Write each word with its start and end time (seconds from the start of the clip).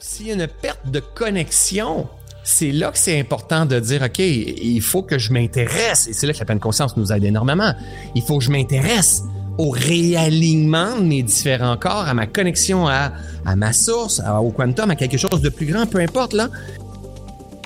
S'il 0.00 0.28
y 0.28 0.30
a 0.30 0.34
une 0.34 0.46
perte 0.46 0.88
de 0.92 1.00
connexion, 1.00 2.06
c'est 2.44 2.70
là 2.70 2.92
que 2.92 2.98
c'est 2.98 3.18
important 3.18 3.66
de 3.66 3.80
dire, 3.80 4.02
OK, 4.02 4.20
il 4.20 4.80
faut 4.80 5.02
que 5.02 5.18
je 5.18 5.32
m'intéresse. 5.32 6.06
Et 6.06 6.12
c'est 6.12 6.28
là 6.28 6.32
que 6.32 6.38
la 6.38 6.44
pleine 6.44 6.60
conscience 6.60 6.96
nous 6.96 7.12
aide 7.12 7.24
énormément. 7.24 7.72
Il 8.14 8.22
faut 8.22 8.38
que 8.38 8.44
je 8.44 8.50
m'intéresse 8.52 9.24
au 9.58 9.70
réalignement 9.70 10.94
de 10.96 11.02
mes 11.02 11.24
différents 11.24 11.76
corps, 11.76 12.06
à 12.06 12.14
ma 12.14 12.28
connexion 12.28 12.86
à, 12.86 13.10
à 13.44 13.56
ma 13.56 13.72
source, 13.72 14.22
au 14.40 14.52
quantum, 14.52 14.88
à 14.88 14.94
quelque 14.94 15.18
chose 15.18 15.40
de 15.42 15.48
plus 15.48 15.66
grand, 15.66 15.84
peu 15.84 15.98
importe 15.98 16.32
là. 16.32 16.48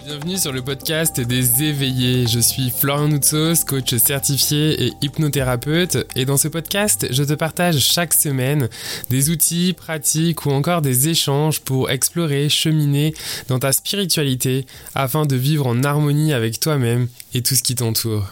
Bienvenue 0.04 0.36
sur 0.36 0.52
le 0.52 0.62
podcast 0.62 1.20
des 1.20 1.62
éveillés. 1.62 2.26
Je 2.26 2.40
suis 2.40 2.70
Florian 2.70 3.06
Noutsos, 3.06 3.64
coach 3.64 3.94
certifié 3.94 4.86
et 4.86 4.92
hypnothérapeute. 5.00 6.06
Et 6.16 6.24
dans 6.24 6.36
ce 6.36 6.48
podcast, 6.48 7.06
je 7.10 7.22
te 7.22 7.34
partage 7.34 7.78
chaque 7.78 8.12
semaine 8.12 8.68
des 9.10 9.30
outils, 9.30 9.74
pratiques 9.74 10.44
ou 10.44 10.50
encore 10.50 10.82
des 10.82 11.08
échanges 11.08 11.60
pour 11.60 11.90
explorer, 11.90 12.48
cheminer 12.48 13.14
dans 13.46 13.60
ta 13.60 13.72
spiritualité 13.72 14.66
afin 14.96 15.24
de 15.24 15.36
vivre 15.36 15.68
en 15.68 15.84
harmonie 15.84 16.32
avec 16.32 16.58
toi-même 16.58 17.06
et 17.32 17.42
tout 17.42 17.54
ce 17.54 17.62
qui 17.62 17.76
t'entoure. 17.76 18.26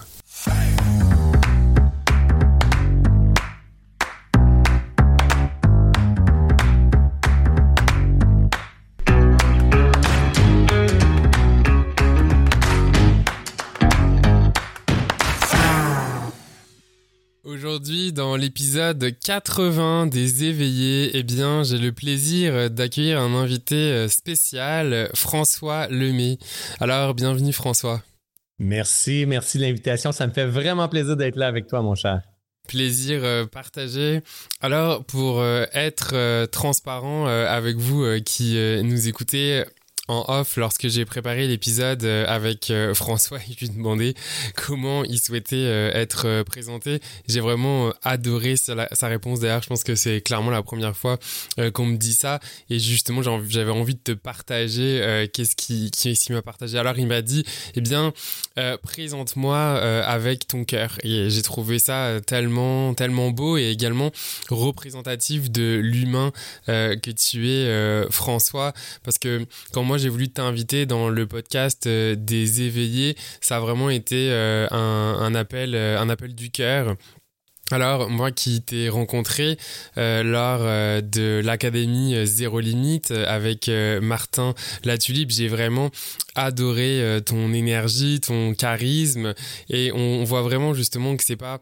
Dans 18.31 18.37
l'épisode 18.37 19.13
80 19.25 20.07
des 20.07 20.45
éveillés, 20.45 21.11
eh 21.15 21.25
bien, 21.25 21.65
j'ai 21.65 21.79
le 21.79 21.91
plaisir 21.91 22.71
d'accueillir 22.71 23.19
un 23.21 23.35
invité 23.35 23.75
euh, 23.75 24.07
spécial, 24.07 25.11
François 25.15 25.89
Lemay. 25.89 26.39
Alors, 26.79 27.15
bienvenue 27.15 27.53
François. 27.53 28.05
Merci, 28.61 29.25
merci 29.27 29.59
de 29.59 29.65
l'invitation. 29.65 30.13
Ça 30.13 30.29
me 30.29 30.33
fait 30.33 30.47
vraiment 30.47 30.89
plaisir 30.89 31.17
d'être 31.17 31.35
là 31.35 31.49
avec 31.49 31.67
toi, 31.67 31.83
mon 31.83 31.97
cher. 31.97 32.23
Plaisir 32.69 33.25
euh, 33.25 33.47
partagé. 33.47 34.21
Alors, 34.61 35.05
pour 35.05 35.41
euh, 35.41 35.65
être 35.73 36.47
transparent 36.53 37.27
avec 37.27 37.79
vous 37.79 38.05
qui 38.25 38.57
nous 38.85 39.09
écoutez, 39.09 39.65
en 40.11 40.25
off 40.29 40.57
lorsque 40.57 40.89
j'ai 40.89 41.05
préparé 41.05 41.47
l'épisode 41.47 42.05
euh, 42.05 42.25
avec 42.27 42.71
euh, 42.71 42.95
François 42.95 43.39
et 43.39 43.55
lui 43.61 43.69
demandais 43.69 44.15
comment 44.57 45.05
il 45.05 45.21
souhaitait 45.21 45.57
euh, 45.57 45.91
être 45.95 46.43
présenté. 46.43 47.01
J'ai 47.29 47.41
vraiment 47.41 47.93
adoré 48.03 48.57
sa, 48.57 48.75
réponse 49.07 49.41
d'ailleurs. 49.41 49.63
Je 49.63 49.69
pense 49.69 49.85
que 49.85 49.95
c'est 49.95 50.21
clairement 50.21 50.51
la 50.51 50.63
première 50.63 50.97
fois 50.97 51.19
qu'on 51.75 51.87
me 51.87 51.97
dit 51.97 52.13
ça 52.13 52.41
et 52.69 52.79
justement 52.79 53.23
j'avais 53.23 53.71
envie 53.71 53.95
de 53.95 54.01
te 54.01 54.13
partager 54.13 55.29
qu'est-ce 55.33 55.57
qui, 55.57 56.33
m'a 56.33 56.43
partagé. 56.43 56.79
Alors 56.79 56.99
il 56.99 57.07
m'a 57.07 57.23
dit 57.23 57.45
eh 57.75 57.81
bien 57.81 58.13
présente-moi 58.83 59.57
avec 59.57 60.47
ton 60.47 60.65
cœur 60.65 60.99
et 61.03 61.31
j'ai 61.31 61.43
trouvé 61.43 61.79
ça 61.79 62.21
tellement 62.27 62.95
tellement 62.95 63.31
beau 63.31 63.57
et 63.57 63.71
également 63.71 64.11
représentatif 64.49 65.51
de 65.51 65.81
l'humain 65.83 66.33
que 66.67 67.11
tu 67.11 67.49
es 67.49 68.11
François 68.11 68.73
parce 69.03 69.19
que 69.19 69.45
quand 69.73 69.83
moi 69.83 69.99
j'ai 70.01 70.09
voulu 70.09 70.31
t'inviter 70.31 70.87
dans 70.87 71.09
le 71.09 71.27
podcast 71.27 71.87
euh, 71.87 72.17
des 72.17 72.63
éveillés. 72.63 73.17
Ça 73.41 73.59
a 73.59 73.61
vraiment 73.61 73.91
été 73.91 74.31
euh, 74.31 74.67
euh, 74.73 75.99
un 75.99 76.09
appel 76.09 76.35
du 76.35 76.51
cœur. 76.51 76.97
Alors, 77.71 78.11
moi 78.11 78.31
qui 78.33 78.63
t'ai 78.63 78.89
rencontré 78.89 79.57
lors 79.97 80.61
de 80.61 81.41
l'Académie 81.45 82.27
Zéro 82.27 82.61
Limite 82.61 83.11
avec 83.11 83.71
Martin 84.03 84.55
Latulipe, 84.85 85.31
j'ai 85.31 85.49
vraiment 85.49 85.91
adoré 86.35 87.21
ton 87.25 87.53
énergie, 87.53 88.21
ton 88.21 88.55
charisme, 88.55 89.35
et 89.69 89.93
on, 89.93 90.25
voit 90.25 90.43
vraiment 90.43 90.75
justement 90.75 91.17
que 91.17 91.25
c'est 91.25 91.37
pas 91.37 91.61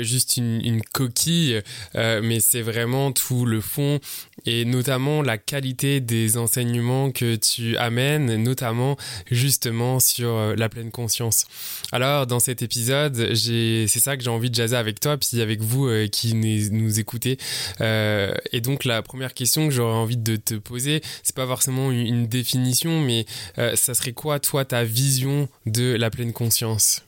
juste 0.00 0.36
une, 0.36 0.60
une 0.64 0.82
coquille, 0.82 1.60
mais 1.94 2.40
c'est 2.40 2.62
vraiment 2.62 3.12
tout 3.12 3.44
le 3.44 3.60
fond 3.60 4.00
et 4.46 4.64
notamment 4.64 5.22
la 5.22 5.38
qualité 5.38 6.00
des 6.00 6.36
enseignements 6.36 7.10
que 7.10 7.36
tu 7.36 7.76
amènes, 7.76 8.42
notamment 8.42 8.96
justement 9.30 10.00
sur 10.00 10.30
euh, 10.30 10.54
la 10.56 10.68
pleine 10.68 10.90
conscience. 10.90 11.46
Alors 11.92 12.26
dans 12.26 12.40
cet 12.40 12.62
épisode, 12.62 13.34
c'est 13.34 13.86
ça 13.86 14.16
que 14.16 14.24
j'ai 14.24 14.30
envie 14.30 14.50
de 14.50 14.54
jaser 14.54 14.76
avec 14.76 15.00
toi, 15.00 15.16
puis 15.16 15.28
avec 15.42 15.60
vous 15.60 15.86
euh, 15.86 16.06
qui 16.06 16.34
nous, 16.34 16.98
écoutez. 16.98 17.38
Euh, 17.80 18.34
et 18.52 18.60
donc 18.60 18.84
la 18.84 19.02
première 19.02 19.34
question 19.34 19.68
que 19.68 19.74
j'aurais 19.74 19.96
envie 19.96 20.16
de 20.16 20.36
te 20.36 20.54
poser, 20.54 21.02
c'est 21.22 21.36
pas 21.36 21.46
forcément 21.46 21.90
une, 21.90 22.26
définition, 22.26 23.00
mais 23.00 23.26
ça 23.74 23.94
serait 23.94 24.12
quoi 24.12 24.38
toi 24.38 24.64
ta 24.64 24.84
vision 24.84 25.48
de 25.66 25.94
la 25.94 26.08
pleine 26.08 26.32
conscience? 26.32 27.02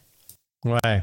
Ouais. 0.64 1.02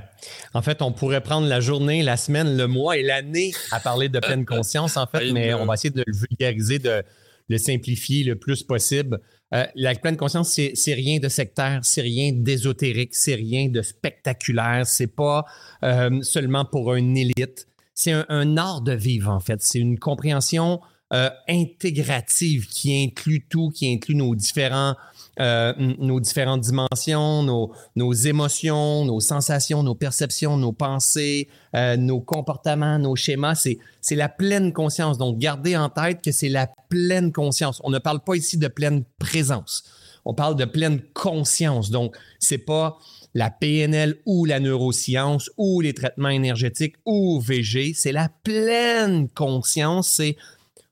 En 0.54 0.62
fait, 0.62 0.82
on 0.82 0.92
pourrait 0.92 1.22
prendre 1.22 1.48
la 1.48 1.60
journée, 1.60 2.02
la 2.02 2.18
semaine, 2.18 2.58
le 2.58 2.68
mois 2.68 2.98
et 2.98 3.04
l'année 3.04 3.54
à 3.72 3.80
parler 3.80 4.10
de 4.10 4.20
pleine 4.20 4.46
conscience, 4.46 4.98
en 4.98 5.06
fait, 5.06 5.32
mais 5.34 5.54
on 5.54 5.66
va 5.66 5.76
essayer 5.76 5.92
de 5.92 6.04
le 6.06 6.14
vulgariser, 6.14 6.80
de 6.80 7.04
le 7.48 7.58
simplifier 7.58 8.24
le 8.24 8.36
plus 8.36 8.64
possible. 8.64 9.20
Euh, 9.54 9.66
la 9.76 9.96
pleine 9.96 10.18
conscience, 10.18 10.60
c'est 10.74 10.94
rien 10.94 11.20
de 11.20 11.28
sectaire, 11.28 11.82
c'est 11.84 12.02
rien 12.02 12.32
d'ésotérique, 12.32 13.14
c'est 13.16 13.36
rien 13.36 13.68
de 13.68 13.82
spectaculaire, 13.82 14.86
c'est 14.86 15.14
pas 15.14 15.46
euh, 15.84 16.22
seulement 16.22 16.66
pour 16.66 16.96
une 16.96 17.18
élite. 17.18 17.68
C'est 17.94 18.14
un, 18.30 18.58
art 18.58 18.82
de 18.82 18.94
vivre, 18.94 19.30
en 19.30 19.40
fait. 19.40 19.62
C'est 19.62 19.80
une 19.80 20.00
compréhension 20.00 20.80
euh, 21.14 21.30
intégrative 21.48 22.68
qui 22.68 23.04
inclut 23.04 23.46
tout, 23.50 23.70
qui 23.70 23.92
inclut 23.92 24.16
nos 24.16 24.36
différents 24.36 24.96
euh, 25.40 25.74
nos 25.98 26.20
différentes 26.20 26.60
dimensions, 26.60 27.42
nos, 27.42 27.72
nos, 27.96 28.12
émotions, 28.12 29.06
nos 29.06 29.22
sensations, 29.22 29.82
nos 29.82 29.96
perceptions, 29.96 30.58
nos 30.58 30.74
pensées, 30.74 31.48
euh, 31.74 31.96
nos 31.96 32.20
comportements, 32.20 33.00
nos 33.00 33.16
schémas. 33.16 33.56
C'est, 33.56 33.80
c'est 34.02 34.18
la 34.18 34.28
pleine 34.28 34.74
conscience. 34.74 35.18
Donc, 35.18 35.40
gardez 35.40 35.78
en 35.78 35.90
tête 35.90 36.22
que 36.22 36.34
c'est 36.34 36.50
la 36.50 36.68
pleine 36.90 37.32
conscience. 37.32 37.80
On 37.86 37.90
ne 37.90 37.98
parle 37.98 38.20
pas 38.20 38.36
ici 38.36 38.58
de 38.58 38.68
pleine 38.68 39.04
présence. 39.20 39.84
On 40.26 40.34
parle 40.34 40.58
de 40.58 40.66
pleine 40.66 41.02
conscience. 41.14 41.92
Donc, 41.92 42.16
c'est 42.38 42.58
pas 42.58 43.00
la 43.34 43.50
PNL 43.50 44.18
ou 44.26 44.44
la 44.44 44.60
neuroscience 44.60 45.50
ou 45.58 45.80
les 45.80 45.94
traitements 45.94 46.30
énergétiques 46.30 46.98
ou 47.06 47.40
VG. 47.40 47.94
C'est 47.96 48.12
la 48.12 48.30
pleine 48.44 49.30
conscience. 49.30 50.10
C'est 50.10 50.36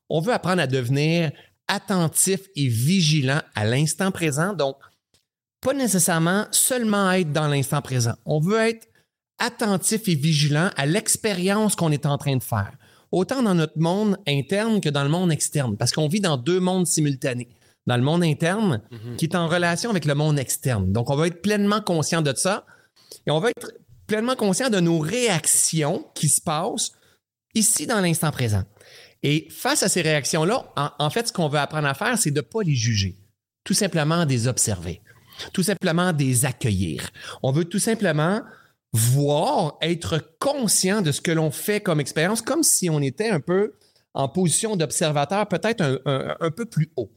on 0.09 0.21
veut 0.21 0.33
apprendre 0.33 0.61
à 0.61 0.67
devenir 0.67 1.31
attentif 1.67 2.41
et 2.55 2.67
vigilant 2.67 3.41
à 3.55 3.65
l'instant 3.65 4.11
présent. 4.11 4.53
Donc, 4.53 4.75
pas 5.61 5.73
nécessairement 5.73 6.45
seulement 6.51 7.11
être 7.11 7.31
dans 7.31 7.47
l'instant 7.47 7.81
présent. 7.81 8.13
On 8.25 8.39
veut 8.39 8.59
être 8.59 8.87
attentif 9.37 10.07
et 10.07 10.15
vigilant 10.15 10.69
à 10.75 10.85
l'expérience 10.85 11.75
qu'on 11.75 11.91
est 11.91 12.05
en 12.05 12.17
train 12.17 12.35
de 12.35 12.43
faire, 12.43 12.73
autant 13.11 13.41
dans 13.41 13.55
notre 13.55 13.77
monde 13.77 14.17
interne 14.27 14.81
que 14.81 14.89
dans 14.89 15.03
le 15.03 15.09
monde 15.09 15.31
externe, 15.31 15.77
parce 15.77 15.91
qu'on 15.91 16.07
vit 16.07 16.21
dans 16.21 16.37
deux 16.37 16.59
mondes 16.59 16.87
simultanés. 16.87 17.49
Dans 17.87 17.97
le 17.97 18.03
monde 18.03 18.23
interne, 18.23 18.81
mhm. 18.91 19.15
qui 19.15 19.25
est 19.25 19.35
en 19.35 19.47
relation 19.47 19.89
avec 19.89 20.05
le 20.05 20.13
monde 20.13 20.37
externe. 20.37 20.91
Donc, 20.91 21.09
on 21.09 21.15
va 21.15 21.27
être 21.27 21.41
pleinement 21.41 21.81
conscient 21.81 22.21
de 22.21 22.33
ça 22.35 22.65
et 23.25 23.31
on 23.31 23.39
va 23.39 23.49
être 23.49 23.71
pleinement 24.05 24.35
conscient 24.35 24.69
de 24.69 24.79
nos 24.79 24.99
réactions 24.99 26.05
qui 26.13 26.29
se 26.29 26.41
passent 26.41 26.91
ici 27.59 27.85
dans 27.85 28.01
l'instant 28.01 28.31
présent. 28.31 28.63
Et 29.23 29.47
face 29.49 29.83
à 29.83 29.89
ces 29.89 30.01
réactions-là, 30.01 30.73
en, 30.75 31.09
fait, 31.09 31.27
ce 31.27 31.33
qu'on 31.33 31.49
veut 31.49 31.59
apprendre 31.59 31.87
à 31.87 31.93
faire, 31.93 32.17
c'est 32.17 32.31
de 32.31 32.37
ne 32.37 32.41
pas 32.41 32.61
les 32.63 32.75
juger, 32.75 33.17
tout 33.63 33.73
simplement 33.73 34.25
des 34.25 34.47
observer, 34.47 35.01
tout 35.53 35.63
simplement 35.63 36.13
des 36.13 36.45
accueillir. 36.45 37.09
On 37.43 37.51
veut 37.51 37.65
tout 37.65 37.79
simplement 37.79 38.41
voir, 38.93 39.77
être 39.81 40.35
conscient 40.39 41.01
de 41.01 41.11
ce 41.11 41.21
que 41.21 41.31
l'on 41.31 41.51
fait 41.51 41.81
comme 41.81 41.99
expérience, 41.99 42.41
comme 42.41 42.63
si 42.63 42.89
on 42.89 43.01
était 43.01 43.29
un 43.29 43.39
peu 43.39 43.73
en 44.13 44.27
position 44.27 44.75
d'observateur, 44.75 45.47
peut-être 45.47 46.01
un, 46.05 46.51
peu 46.51 46.65
plus 46.65 46.91
haut. 46.95 47.11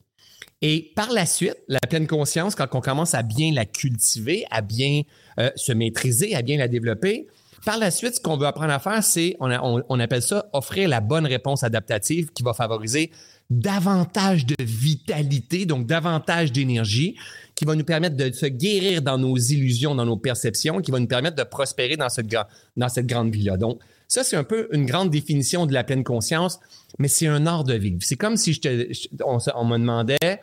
Et 0.60 0.92
par 0.94 1.10
la 1.10 1.24
suite, 1.24 1.56
la 1.68 1.80
pleine 1.80 2.06
conscience, 2.06 2.54
quand 2.54 2.68
on 2.72 2.80
commence 2.80 3.14
à 3.14 3.22
bien 3.22 3.52
la 3.52 3.64
cultiver, 3.64 4.44
à 4.50 4.60
bien 4.60 5.02
euh, 5.40 5.50
se 5.56 5.72
maîtriser, 5.72 6.34
à 6.34 6.42
bien 6.42 6.58
la 6.58 6.68
développer, 6.68 7.26
par 7.64 7.78
la 7.78 7.90
suite, 7.90 8.16
ce 8.16 8.20
qu'on 8.20 8.36
veut 8.36 8.46
apprendre 8.46 8.72
à 8.72 8.78
faire, 8.78 9.02
c'est, 9.02 9.36
on, 9.40 10.00
appelle 10.00 10.22
ça 10.22 10.46
offrir 10.52 10.88
la 10.88 11.00
bonne 11.00 11.26
réponse 11.26 11.62
adaptative 11.62 12.30
qui 12.32 12.42
va 12.42 12.54
favoriser 12.54 13.10
davantage 13.50 14.46
de 14.46 14.56
vitalité, 14.60 15.66
donc 15.66 15.86
davantage 15.86 16.52
d'énergie, 16.52 17.16
qui 17.54 17.64
va 17.64 17.74
nous 17.74 17.84
permettre 17.84 18.16
de 18.16 18.32
se 18.32 18.46
guérir 18.46 19.02
dans 19.02 19.18
nos 19.18 19.36
illusions, 19.36 19.94
dans 19.94 20.06
nos 20.06 20.16
perceptions, 20.16 20.80
qui 20.80 20.90
va 20.90 20.98
nous 20.98 21.06
permettre 21.06 21.36
de 21.36 21.44
prospérer 21.44 21.96
dans 21.96 22.08
cette, 22.08 22.34
dans 22.76 22.88
cette 22.88 23.06
grande 23.06 23.32
vie-là. 23.32 23.56
Donc, 23.56 23.80
ça, 24.08 24.24
c'est 24.24 24.36
un 24.36 24.44
peu 24.44 24.68
une 24.72 24.84
grande 24.84 25.10
définition 25.10 25.66
de 25.66 25.72
la 25.72 25.84
pleine 25.84 26.04
conscience, 26.04 26.58
mais 26.98 27.08
c'est 27.08 27.28
un 27.28 27.46
art 27.46 27.64
de 27.64 27.74
vivre. 27.74 27.98
C'est 28.02 28.16
comme 28.16 28.36
si 28.36 28.52
je 28.54 28.60
te, 28.60 28.92
on, 29.24 29.64
me 29.64 29.78
demandait, 29.78 30.40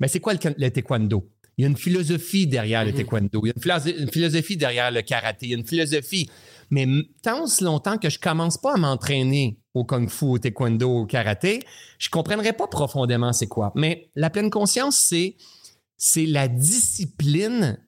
mais 0.00 0.08
c'est 0.08 0.20
quoi 0.20 0.34
le 0.34 0.70
taekwondo? 0.70 1.28
Il 1.58 1.62
y 1.62 1.64
a 1.64 1.68
une 1.68 1.76
philosophie 1.76 2.46
derrière 2.46 2.84
le 2.84 2.92
mhm. 2.92 2.96
taekwondo. 2.96 3.42
Il 3.44 3.48
y 3.48 3.70
a 3.70 3.78
une, 3.98 4.10
philosophie 4.10 4.56
derrière 4.56 4.92
le 4.92 5.02
karaté. 5.02 5.46
Il 5.46 5.50
y 5.50 5.54
a 5.54 5.58
une 5.58 5.66
philosophie. 5.66 6.30
Mais 6.70 6.86
tant 7.22 7.44
aussi 7.44 7.64
longtemps 7.64 7.98
que 7.98 8.10
je 8.10 8.18
commence 8.18 8.58
pas 8.58 8.74
à 8.74 8.76
m'entraîner 8.76 9.60
au 9.74 9.84
kung 9.84 10.08
fu, 10.08 10.24
au 10.24 10.38
taekwondo, 10.38 11.00
au 11.00 11.06
karaté, 11.06 11.62
je 11.98 12.10
comprendrai 12.10 12.52
pas 12.52 12.66
profondément 12.66 13.32
c'est 13.32 13.46
quoi. 13.46 13.72
Mais 13.74 14.10
la 14.14 14.30
pleine 14.30 14.50
conscience, 14.50 14.96
c'est 14.98 15.36
c'est 15.96 16.26
la 16.26 16.48
discipline 16.48 17.78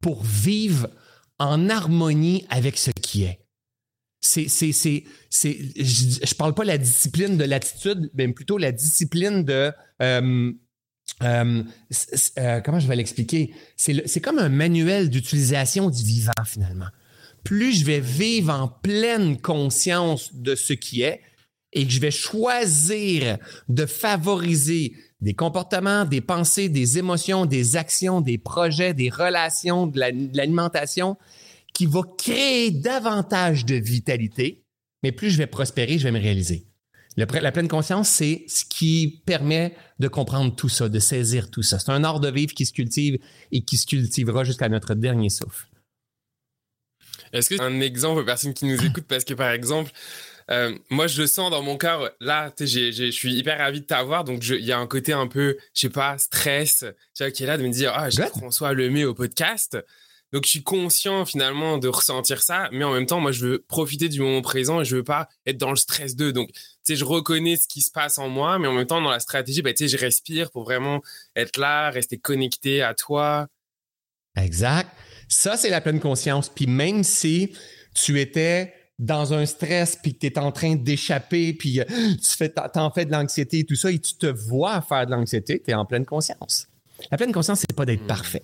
pour 0.00 0.22
vivre 0.22 0.88
en 1.38 1.68
harmonie 1.68 2.46
avec 2.48 2.78
ce 2.78 2.90
qui 2.90 3.24
est. 3.24 3.40
C'est, 4.20 4.48
c'est, 4.48 4.72
c'est, 4.72 5.04
c'est 5.30 5.56
je, 5.76 6.20
ne 6.20 6.34
parle 6.34 6.54
pas 6.54 6.64
la 6.64 6.78
discipline 6.78 7.36
de 7.36 7.44
l'attitude, 7.44 8.10
mais 8.14 8.26
plutôt 8.28 8.58
la 8.58 8.72
discipline 8.72 9.44
de 9.44 9.70
euh, 10.02 10.52
euh, 11.22 11.62
euh, 12.38 12.60
comment 12.60 12.80
je 12.80 12.88
vais 12.88 12.96
l'expliquer? 12.96 13.54
C'est 13.76 14.20
comme 14.20 14.38
un 14.38 14.48
manuel 14.48 15.10
d'utilisation 15.10 15.90
du 15.90 16.02
vivant, 16.02 16.32
finalement. 16.44 16.88
Plus 17.46 17.80
je 17.80 17.84
vais 17.84 18.00
vivre 18.00 18.52
en 18.52 18.68
pleine 18.68 19.40
conscience 19.40 20.34
de 20.34 20.54
ce 20.54 20.72
qui 20.72 21.02
est 21.02 21.20
et 21.72 21.86
que 21.86 21.92
je 21.92 22.00
vais 22.00 22.10
choisir 22.10 23.38
de 23.68 23.86
favoriser 23.86 24.94
des 25.20 25.34
comportements, 25.34 26.04
des 26.04 26.20
pensées, 26.20 26.68
des 26.68 26.98
émotions, 26.98 27.46
des 27.46 27.76
actions, 27.76 28.20
des 28.20 28.36
projets, 28.36 28.94
des 28.94 29.10
relations, 29.10 29.86
de 29.86 29.98
l'alimentation, 29.98 31.16
qui 31.72 31.86
va 31.86 32.00
créer 32.18 32.70
davantage 32.72 33.64
de 33.64 33.76
vitalité, 33.76 34.64
mais 35.04 35.12
plus 35.12 35.30
je 35.30 35.38
vais 35.38 35.46
prospérer, 35.46 35.98
je 35.98 36.04
vais 36.04 36.12
me 36.12 36.20
réaliser 36.20 36.66
la 37.16 37.52
pleine 37.52 37.68
conscience, 37.68 38.08
c'est 38.08 38.44
ce 38.46 38.64
qui 38.64 39.22
permet 39.24 39.74
de 39.98 40.08
comprendre 40.08 40.54
tout 40.54 40.68
ça, 40.68 40.88
de 40.88 40.98
saisir 40.98 41.50
tout 41.50 41.62
ça. 41.62 41.78
C'est 41.78 41.90
un 41.90 42.04
art 42.04 42.20
de 42.20 42.30
vivre 42.30 42.52
qui 42.52 42.66
se 42.66 42.72
cultive 42.72 43.18
et 43.52 43.62
qui 43.62 43.78
se 43.78 43.86
cultivera 43.86 44.44
jusqu'à 44.44 44.68
notre 44.68 44.94
dernier 44.94 45.30
souffle. 45.30 45.66
Est-ce 47.32 47.50
que 47.50 47.60
un 47.60 47.80
exemple 47.80 48.20
aux 48.20 48.24
personnes 48.24 48.54
qui 48.54 48.64
nous 48.64 48.84
écoutent? 48.84 49.06
Parce 49.06 49.24
que 49.24 49.34
par 49.34 49.50
exemple, 49.50 49.90
euh, 50.50 50.76
moi 50.90 51.06
je 51.06 51.20
le 51.20 51.26
sens 51.26 51.50
dans 51.50 51.62
mon 51.62 51.76
cœur. 51.76 52.10
Là, 52.20 52.52
je 52.58 53.10
suis 53.10 53.34
hyper 53.34 53.58
ravi 53.58 53.80
de 53.80 53.86
t'avoir, 53.86 54.24
donc 54.24 54.46
il 54.46 54.64
y 54.64 54.72
a 54.72 54.78
un 54.78 54.86
côté 54.86 55.12
un 55.12 55.26
peu, 55.26 55.56
je 55.74 55.80
sais 55.80 55.88
pas, 55.88 56.18
stress, 56.18 56.84
tu 57.14 57.24
vois, 57.24 57.30
qui 57.30 57.42
est 57.42 57.46
là 57.46 57.58
de 57.58 57.62
me 57.62 57.70
dire 57.70 57.92
ah 57.94 58.10
j'ai 58.10 58.26
François 58.26 58.72
Lemay 58.72 59.04
au 59.04 59.14
podcast. 59.14 59.78
Donc 60.32 60.44
je 60.44 60.50
suis 60.50 60.62
conscient 60.62 61.24
finalement 61.24 61.78
de 61.78 61.86
ressentir 61.88 62.42
ça, 62.42 62.68
mais 62.72 62.84
en 62.84 62.92
même 62.92 63.06
temps, 63.06 63.20
moi 63.20 63.32
je 63.32 63.46
veux 63.46 63.64
profiter 63.68 64.08
du 64.08 64.20
moment 64.20 64.42
présent 64.42 64.80
et 64.80 64.84
je 64.84 64.96
veux 64.96 65.04
pas 65.04 65.28
être 65.46 65.56
dans 65.56 65.70
le 65.70 65.76
stress 65.76 66.16
d'eux. 66.16 66.32
Donc 66.32 66.50
tu 66.52 66.60
sais, 66.82 66.96
je 66.96 67.04
reconnais 67.04 67.56
ce 67.56 67.68
qui 67.68 67.80
se 67.80 67.90
passe 67.90 68.18
en 68.18 68.28
moi, 68.28 68.58
mais 68.58 68.66
en 68.66 68.72
même 68.72 68.86
temps 68.86 69.00
dans 69.00 69.10
la 69.10 69.20
stratégie, 69.20 69.62
bah, 69.62 69.72
tu 69.72 69.88
sais, 69.88 69.96
je 69.96 70.00
respire 70.00 70.50
pour 70.50 70.64
vraiment 70.64 71.00
être 71.36 71.58
là, 71.58 71.90
rester 71.90 72.18
connecté 72.18 72.82
à 72.82 72.94
toi. 72.94 73.46
Exact. 74.36 74.90
Ça 75.28 75.56
c'est 75.56 75.70
la 75.70 75.80
pleine 75.80 76.00
conscience. 76.00 76.48
Puis 76.48 76.66
même 76.66 77.02
si 77.04 77.52
tu 77.94 78.20
étais 78.20 78.72
dans 78.98 79.34
un 79.34 79.44
stress, 79.44 79.96
puis 79.96 80.14
que 80.14 80.20
tu 80.20 80.26
es 80.26 80.38
en 80.38 80.52
train 80.52 80.74
d'échapper, 80.74 81.52
puis 81.52 81.80
euh, 81.80 81.84
tu 81.88 82.36
fais, 82.36 82.48
t'en 82.48 82.90
fais 82.90 83.04
de 83.04 83.12
l'anxiété 83.12 83.60
et 83.60 83.64
tout 83.64 83.74
ça, 83.74 83.90
et 83.90 83.98
tu 83.98 84.14
te 84.14 84.26
vois 84.26 84.80
faire 84.80 85.06
de 85.06 85.10
l'anxiété, 85.10 85.60
tu 85.62 85.70
es 85.70 85.74
en 85.74 85.84
pleine 85.84 86.06
conscience. 86.06 86.66
La 87.10 87.18
pleine 87.18 87.32
conscience, 87.32 87.60
c'est 87.60 87.76
pas 87.76 87.84
d'être 87.84 88.04
hmm. 88.04 88.08
parfait. 88.08 88.42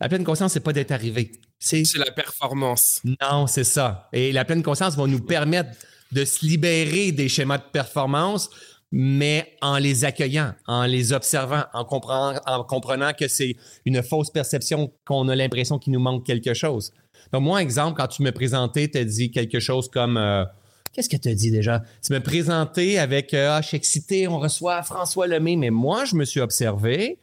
La 0.00 0.08
pleine 0.08 0.24
conscience, 0.24 0.52
c'est 0.52 0.60
pas 0.60 0.72
d'être 0.72 0.90
arrivé. 0.90 1.30
C'est 1.60 1.84
la 1.94 2.10
performance. 2.10 3.00
Non, 3.04 3.46
c'est 3.46 3.62
ça. 3.62 4.08
Et 4.12 4.32
la 4.32 4.44
pleine 4.44 4.64
conscience 4.64 4.96
va 4.96 5.06
nous 5.06 5.20
permettre 5.20 5.70
de 6.10 6.24
se 6.24 6.44
libérer 6.44 7.12
des 7.12 7.28
schémas 7.28 7.58
de 7.58 7.70
performance, 7.72 8.50
mais 8.92 9.56
en 9.62 9.78
les 9.78 10.04
accueillant, 10.04 10.52
en 10.66 10.84
les 10.84 11.14
observant, 11.14 11.64
en 11.72 11.84
comprenant, 11.84 12.38
en 12.46 12.62
comprenant 12.62 13.12
que 13.14 13.26
c'est 13.26 13.56
une 13.86 14.02
fausse 14.02 14.30
perception 14.30 14.92
qu'on 15.06 15.28
a 15.28 15.34
l'impression 15.34 15.78
qu'il 15.78 15.94
nous 15.94 16.00
manque 16.00 16.26
quelque 16.26 16.52
chose. 16.52 16.92
Donc, 17.32 17.42
moi, 17.42 17.62
exemple, 17.62 17.96
quand 17.96 18.08
tu 18.08 18.22
me 18.22 18.30
présentais, 18.30 18.88
tu 18.88 18.98
as 18.98 19.04
dit 19.04 19.30
quelque 19.30 19.60
chose 19.60 19.88
comme 19.88 20.18
euh, 20.18 20.44
Qu'est-ce 20.92 21.08
que 21.08 21.16
tu 21.16 21.28
as 21.30 21.34
dit 21.34 21.50
déjà? 21.50 21.82
Tu 22.04 22.12
me 22.12 22.20
présentais 22.20 22.98
avec 22.98 23.32
euh, 23.32 23.56
Ah, 23.56 23.62
je 23.62 23.68
suis 23.68 23.76
excité, 23.78 24.28
on 24.28 24.38
reçoit 24.38 24.82
François 24.82 25.26
Lemay, 25.26 25.56
mais 25.56 25.70
moi, 25.70 26.04
je 26.04 26.14
me 26.14 26.26
suis 26.26 26.40
observé 26.40 27.18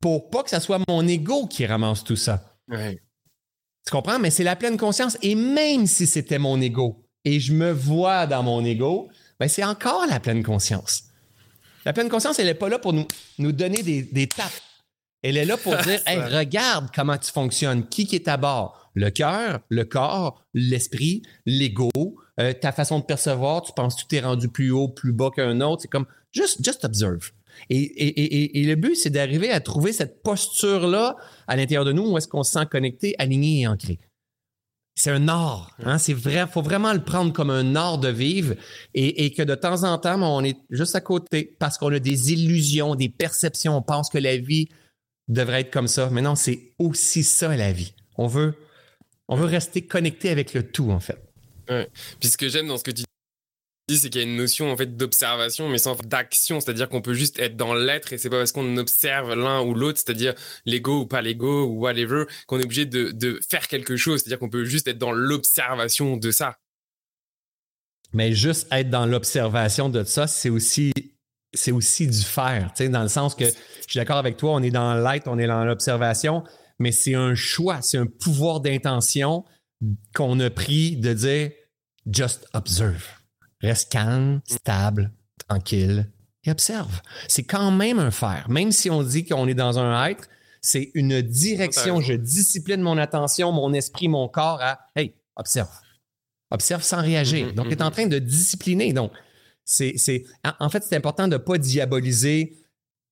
pour 0.00 0.30
pas 0.30 0.44
que 0.44 0.50
ça 0.50 0.60
soit 0.60 0.78
mon 0.88 1.06
ego 1.08 1.46
qui 1.46 1.66
ramasse 1.66 2.04
tout 2.04 2.14
ça. 2.14 2.56
Tu 2.70 3.90
comprends? 3.90 4.20
Mais 4.20 4.30
c'est 4.30 4.44
la 4.44 4.54
pleine 4.54 4.76
conscience. 4.76 5.18
Et 5.22 5.34
même 5.34 5.86
si 5.86 6.06
c'était 6.06 6.38
mon 6.38 6.60
ego 6.60 7.04
et 7.24 7.40
je 7.40 7.52
me 7.52 7.72
vois 7.72 8.26
dans 8.26 8.42
mon 8.42 8.64
ego, 8.64 9.08
ben 9.40 9.48
c'est 9.48 9.64
encore 9.64 10.06
la 10.06 10.20
pleine 10.20 10.42
conscience. 10.42 11.04
La 11.84 11.92
pleine 11.92 12.08
conscience, 12.08 12.38
elle 12.38 12.46
n'est 12.46 12.54
pas 12.54 12.68
là 12.68 12.78
pour 12.78 12.92
nous, 12.92 13.06
nous 13.38 13.52
donner 13.52 13.82
des, 13.82 14.02
des 14.02 14.26
tapes. 14.26 14.52
Elle 15.22 15.36
est 15.36 15.44
là 15.44 15.56
pour 15.56 15.76
dire 15.84 16.00
hey, 16.06 16.18
regarde 16.18 16.88
comment 16.94 17.18
tu 17.18 17.30
fonctionnes, 17.30 17.86
qui, 17.88 18.06
qui 18.06 18.14
est 18.16 18.28
à 18.28 18.36
bord? 18.36 18.90
Le 18.94 19.10
cœur, 19.10 19.60
le 19.70 19.84
corps, 19.84 20.44
l'esprit, 20.54 21.22
l'ego, 21.46 21.90
euh, 22.40 22.52
ta 22.52 22.72
façon 22.72 23.00
de 23.00 23.04
percevoir. 23.04 23.62
Tu 23.62 23.72
penses 23.74 23.96
que 23.96 24.00
tu 24.02 24.06
t'es 24.06 24.20
rendu 24.20 24.48
plus 24.48 24.70
haut, 24.70 24.88
plus 24.88 25.12
bas 25.12 25.30
qu'un 25.34 25.60
autre. 25.60 25.82
C'est 25.82 25.88
comme 25.88 26.06
juste, 26.32 26.64
just 26.64 26.84
observe. 26.84 27.32
Et, 27.70 28.62
le 28.66 28.74
but, 28.74 28.96
c'est 28.96 29.10
d'arriver 29.10 29.50
à 29.50 29.60
trouver 29.60 29.92
cette 29.92 30.22
posture-là 30.22 31.16
à 31.46 31.56
l'intérieur 31.56 31.84
de 31.84 31.92
nous 31.92 32.10
où 32.10 32.18
est-ce 32.18 32.28
qu'on 32.28 32.42
se 32.42 32.52
sent 32.52 32.66
connecté, 32.70 33.14
aligné 33.18 33.62
et 33.62 33.66
ancré. 33.66 33.98
C'est 34.94 35.10
un 35.10 35.26
art. 35.28 35.76
Hein? 35.84 35.98
C'est 35.98 36.12
vrai. 36.12 36.46
faut 36.46 36.62
vraiment 36.62 36.92
le 36.92 37.02
prendre 37.02 37.32
comme 37.32 37.50
un 37.50 37.74
art 37.74 37.98
de 37.98 38.08
vivre 38.08 38.54
et, 38.94 39.32
que 39.32 39.42
de 39.42 39.54
temps 39.54 39.82
en 39.82 39.98
temps, 39.98 40.22
on 40.22 40.44
est 40.44 40.56
juste 40.70 40.94
à 40.94 41.00
côté 41.00 41.56
parce 41.58 41.78
qu'on 41.78 41.92
a 41.92 41.98
des 41.98 42.32
illusions, 42.32 42.94
des 42.94 43.08
perceptions. 43.08 43.76
On 43.76 43.82
pense 43.82 44.08
que 44.08 44.18
la 44.18 44.36
vie 44.36 44.68
devrait 45.26 45.62
être 45.62 45.72
comme 45.72 45.88
ça. 45.88 46.10
Mais 46.12 46.22
non, 46.22 46.36
c'est 46.36 46.74
aussi 46.78 47.24
ça 47.24 47.56
la 47.56 47.72
vie. 47.72 47.92
On 48.16 48.28
veut, 48.28 48.54
rester 49.28 49.82
connecté 49.82 50.30
avec 50.30 50.54
le 50.54 50.62
tout, 50.62 50.90
en 50.90 51.00
fait. 51.00 51.18
Ouais. 51.68 51.88
Puis 52.20 52.28
ce 52.28 52.36
que 52.36 52.48
j'aime 52.48 52.68
dans 52.68 52.76
ce 52.76 52.84
que 52.84 52.92
tu 52.92 53.04
c'est 53.88 54.08
qu'il 54.08 54.20
y 54.20 54.24
a 54.24 54.26
une 54.26 54.36
notion 54.36 54.72
en 54.72 54.76
fait 54.76 54.96
d'observation 54.96 55.68
mais 55.68 55.78
sans 55.78 55.96
d'action. 55.96 56.60
C'est-à-dire 56.60 56.88
qu'on 56.88 57.02
peut 57.02 57.14
juste 57.14 57.38
être 57.38 57.56
dans 57.56 57.74
l'être 57.74 58.12
et 58.12 58.18
c'est 58.18 58.30
pas 58.30 58.38
parce 58.38 58.52
qu'on 58.52 58.76
observe 58.76 59.34
l'un 59.34 59.60
ou 59.62 59.74
l'autre 59.74 59.98
c'est-à-dire 59.98 60.34
l'ego 60.64 61.00
ou 61.00 61.06
pas 61.06 61.22
l'ego 61.22 61.66
ou 61.66 61.80
whatever 61.80 62.24
qu'on 62.46 62.58
est 62.58 62.64
obligé 62.64 62.86
de, 62.86 63.40
faire 63.48 63.68
quelque 63.68 63.96
chose. 63.96 64.20
C'est-à-dire 64.20 64.38
qu'on 64.38 64.48
peut 64.48 64.64
juste 64.64 64.88
être 64.88 64.98
dans 64.98 65.12
l'observation 65.12 66.16
de 66.16 66.30
ça. 66.30 66.56
Mais 68.12 68.32
juste 68.32 68.68
être 68.70 68.90
dans 68.90 69.06
l'observation 69.06 69.88
de 69.88 70.04
ça 70.04 70.26
c'est 70.26 70.50
aussi 70.50 70.92
c'est 71.52 71.72
aussi 71.72 72.06
du 72.06 72.22
faire 72.22 72.72
tu 72.74 72.84
sais 72.84 72.88
dans 72.88 73.02
le 73.02 73.08
sens 73.08 73.34
que 73.34 73.44
je 73.44 73.90
suis 73.90 73.98
d'accord 73.98 74.16
avec 74.16 74.36
toi 74.36 74.52
on 74.54 74.62
est 74.62 74.70
dans 74.70 74.94
l'être 74.94 75.28
on 75.28 75.38
est 75.38 75.46
dans 75.46 75.64
l'observation 75.64 76.42
mais 76.78 76.90
c'est 76.90 77.14
un 77.14 77.34
choix 77.34 77.80
c'est 77.82 77.98
un 77.98 78.06
pouvoir 78.06 78.60
d'intention 78.60 79.44
qu'on 80.14 80.40
a 80.40 80.50
pris 80.50 80.96
de 80.96 81.12
dire 81.12 81.50
just 82.06 82.46
observe 82.54 83.23
Reste 83.60 83.90
calme, 83.90 84.40
stable, 84.44 85.12
tranquille 85.48 86.10
et 86.44 86.50
observe. 86.50 87.00
C'est 87.28 87.44
quand 87.44 87.70
même 87.70 87.98
un 87.98 88.10
faire. 88.10 88.48
Même 88.48 88.72
si 88.72 88.90
on 88.90 89.02
dit 89.02 89.24
qu'on 89.24 89.48
est 89.48 89.54
dans 89.54 89.78
un 89.78 90.06
être, 90.06 90.28
c'est 90.60 90.90
une 90.94 91.20
direction. 91.22 92.00
Je 92.00 92.14
discipline 92.14 92.80
mon 92.80 92.98
attention, 92.98 93.52
mon 93.52 93.72
esprit, 93.72 94.08
mon 94.08 94.28
corps 94.28 94.60
à 94.62 94.80
Hey, 94.96 95.14
observe. 95.36 95.70
Observe 96.50 96.82
sans 96.82 97.02
réagir. 97.02 97.48
Mm-hmm, 97.48 97.54
Donc, 97.54 97.66
il 97.66 97.72
est 97.72 97.82
en 97.82 97.88
mm-hmm. 97.88 97.92
train 97.92 98.06
de 98.06 98.18
discipliner. 98.18 98.92
Donc, 98.92 99.12
c'est, 99.64 99.94
en 100.60 100.68
fait, 100.68 100.82
c'est 100.82 100.96
important 100.96 101.28
de 101.28 101.34
ne 101.34 101.38
pas 101.38 101.58
diaboliser 101.58 102.58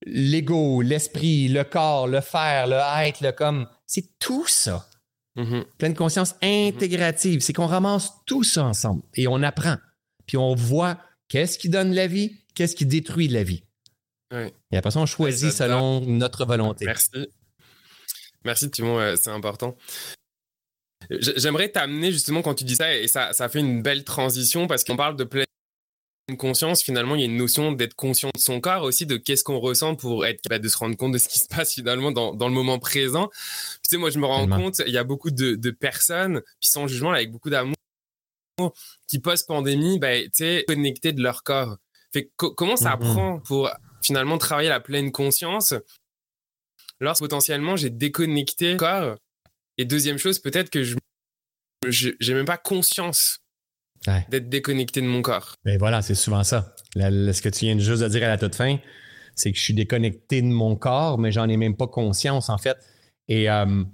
l'ego, 0.05 0.83
l'esprit, 0.83 1.49
le 1.49 1.65
corps, 1.65 2.09
le 2.09 2.21
faire, 2.21 2.67
le 2.67 2.77
être, 3.07 3.21
le 3.21 3.33
comme. 3.33 3.67
C'est 3.87 4.19
tout 4.19 4.47
ça. 4.47 4.89
Mm-hmm. 5.37 5.65
Pleine 5.79 5.95
conscience 5.95 6.35
intégrative. 6.43 7.41
C'est 7.41 7.53
qu'on 7.53 7.67
ramasse 7.67 8.11
tout 8.27 8.45
ça 8.45 8.65
ensemble 8.65 9.03
et 9.15 9.27
on 9.29 9.43
apprend 9.43 9.77
puis 10.27 10.37
on 10.37 10.55
voit 10.55 10.99
qu'est-ce 11.29 11.59
qui 11.59 11.69
donne 11.69 11.95
la 11.95 12.07
vie, 12.07 12.37
qu'est-ce 12.55 12.77
qui 12.77 12.87
détruit 12.87 13.29
la 13.29 13.43
vie. 13.43 13.65
Et 14.71 14.77
après 14.77 14.91
ça, 14.91 15.01
on 15.01 15.07
choisit 15.07 15.53
selon 15.53 16.01
notre 16.01 16.47
volonté. 16.47 16.87
Merci. 16.87 17.11
Merci, 18.45 18.71
Timon, 18.71 18.99
euh, 18.99 19.15
c'est 19.17 19.31
important. 19.31 19.77
J'aimerais 21.11 21.69
t'amener 21.69 22.13
justement 22.13 22.43
quand 22.43 22.55
tu 22.55 22.65
dis 22.65 22.77
ça, 22.77 22.95
et 22.95 23.09
ça, 23.09 23.33
ça 23.33 23.49
fait 23.49 23.61
une 23.61 23.83
belle 23.83 24.05
transition 24.05 24.67
parce 24.67 24.85
qu'on 24.85 24.97
parle 24.97 25.17
de 25.17 25.25
pleine 25.25 25.45
conscience. 26.39 26.83
Finalement, 26.83 27.15
il 27.15 27.21
y 27.21 27.25
a 27.25 27.27
une 27.27 27.37
notion 27.37 27.73
d'être 27.73 27.95
conscient 27.95 28.31
de 28.35 28.41
son 28.41 28.61
corps 28.61 28.85
aussi, 28.85 29.07
de 29.07 29.17
qu'est-ce 29.17 29.45
qu'on 29.45 29.59
ressent 29.59 29.95
pour 29.97 30.25
être 30.27 30.41
capable 30.41 30.65
de 30.65 30.69
se 30.69 30.79
rendre 30.79 30.97
compte 30.97 31.13
de 31.13 31.19
ce 31.19 31.29
qui 31.29 31.39
se 31.39 31.49
passe 31.49 31.73
finalement 31.75 32.13
dans, 32.13 32.35
dans 32.35 32.49
le 32.49 32.55
moment 32.55 32.79
présent. 32.79 33.29
tu 33.29 33.91
sais, 33.91 33.97
moi, 33.97 34.11
je 34.11 34.19
me 34.19 34.27
rends 34.27 34.49
compte, 34.49 34.81
il 34.87 34.93
y 34.93 34.99
a 34.99 35.05
beaucoup 35.05 35.31
de, 35.31 35.55
de 35.55 35.71
personnes, 35.71 36.41
puis 36.61 36.71
sans 36.71 36.87
jugement, 36.87 37.13
avec 37.13 37.31
beaucoup 37.31 37.51
d'amour, 37.51 37.77
qui 39.07 39.19
post-pandémie, 39.19 39.99
bah, 39.99 40.11
connectés 40.67 41.13
de 41.13 41.23
leur 41.23 41.43
corps. 41.43 41.77
Fait, 42.13 42.31
comment 42.37 42.77
ça 42.77 42.97
mm-hmm. 42.97 43.13
prend 43.13 43.41
pour 43.41 43.71
finalement 44.03 44.39
travailler 44.39 44.69
la 44.69 44.81
pleine 44.81 45.13
conscience 45.13 45.75
lorsque 47.01 47.23
potentiellement 47.23 47.77
j'ai 47.77 47.91
déconnecté 47.91 48.73
le 48.73 48.79
corps? 48.79 49.17
Et 49.79 49.85
deuxième 49.85 50.19
chose, 50.19 50.39
peut-être 50.39 50.71
que 50.71 50.83
je 50.83 50.97
j'ai 51.89 52.35
même 52.35 52.47
pas 52.47 52.59
conscience 52.59 53.39
d'être 54.29 54.49
déconnecté 54.49 55.01
de 55.01 55.07
mon 55.07 55.23
corps. 55.23 55.55
Mais 55.65 55.77
voilà, 55.77 56.03
c'est 56.03 56.15
souvent 56.15 56.45
ça. 56.45 56.75
ce 56.97 57.43
que 57.43 57.49
tu 57.49 57.67
viens 57.67 57.79
juste 57.79 58.03
de 58.03 58.09
dire 58.09 58.25
à 58.25 58.29
la 58.29 58.39
toute 58.39 58.55
fin, 58.55 58.79
c'est 59.35 59.53
que 59.53 59.59
je 59.59 59.63
suis 59.63 59.75
déconnecté 59.75 60.43
de 60.43 60.49
mon 60.49 60.77
corps, 60.77 61.19
mais 61.19 61.33
j'en 61.33 61.49
ai 61.49 61.57
même 61.57 61.77
pas 61.77 61.87
conscience 61.87 62.49
en 62.49 62.59
fait. 62.59 62.77
Et 63.29 63.49
euh, 63.49 63.85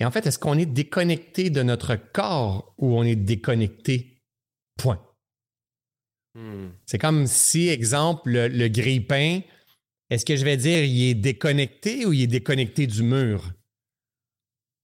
Et 0.00 0.04
en 0.04 0.10
fait, 0.10 0.26
est-ce 0.26 0.38
qu'on 0.38 0.58
est 0.58 0.66
déconnecté 0.66 1.50
de 1.50 1.62
notre 1.62 1.96
corps 1.96 2.74
ou 2.78 2.96
on 2.96 3.04
est 3.04 3.16
déconnecté? 3.16 4.18
Point. 4.76 5.00
Hmm. 6.34 6.70
C'est 6.84 6.98
comme 6.98 7.26
si, 7.26 7.68
exemple, 7.68 8.30
le, 8.30 8.48
le 8.48 8.68
grille-pain, 8.68 9.40
est-ce 10.10 10.24
que 10.24 10.36
je 10.36 10.44
vais 10.44 10.56
dire 10.56 10.84
il 10.84 11.10
est 11.10 11.14
déconnecté 11.14 12.06
ou 12.06 12.12
il 12.12 12.22
est 12.22 12.26
déconnecté 12.26 12.86
du 12.86 13.02
mur? 13.02 13.52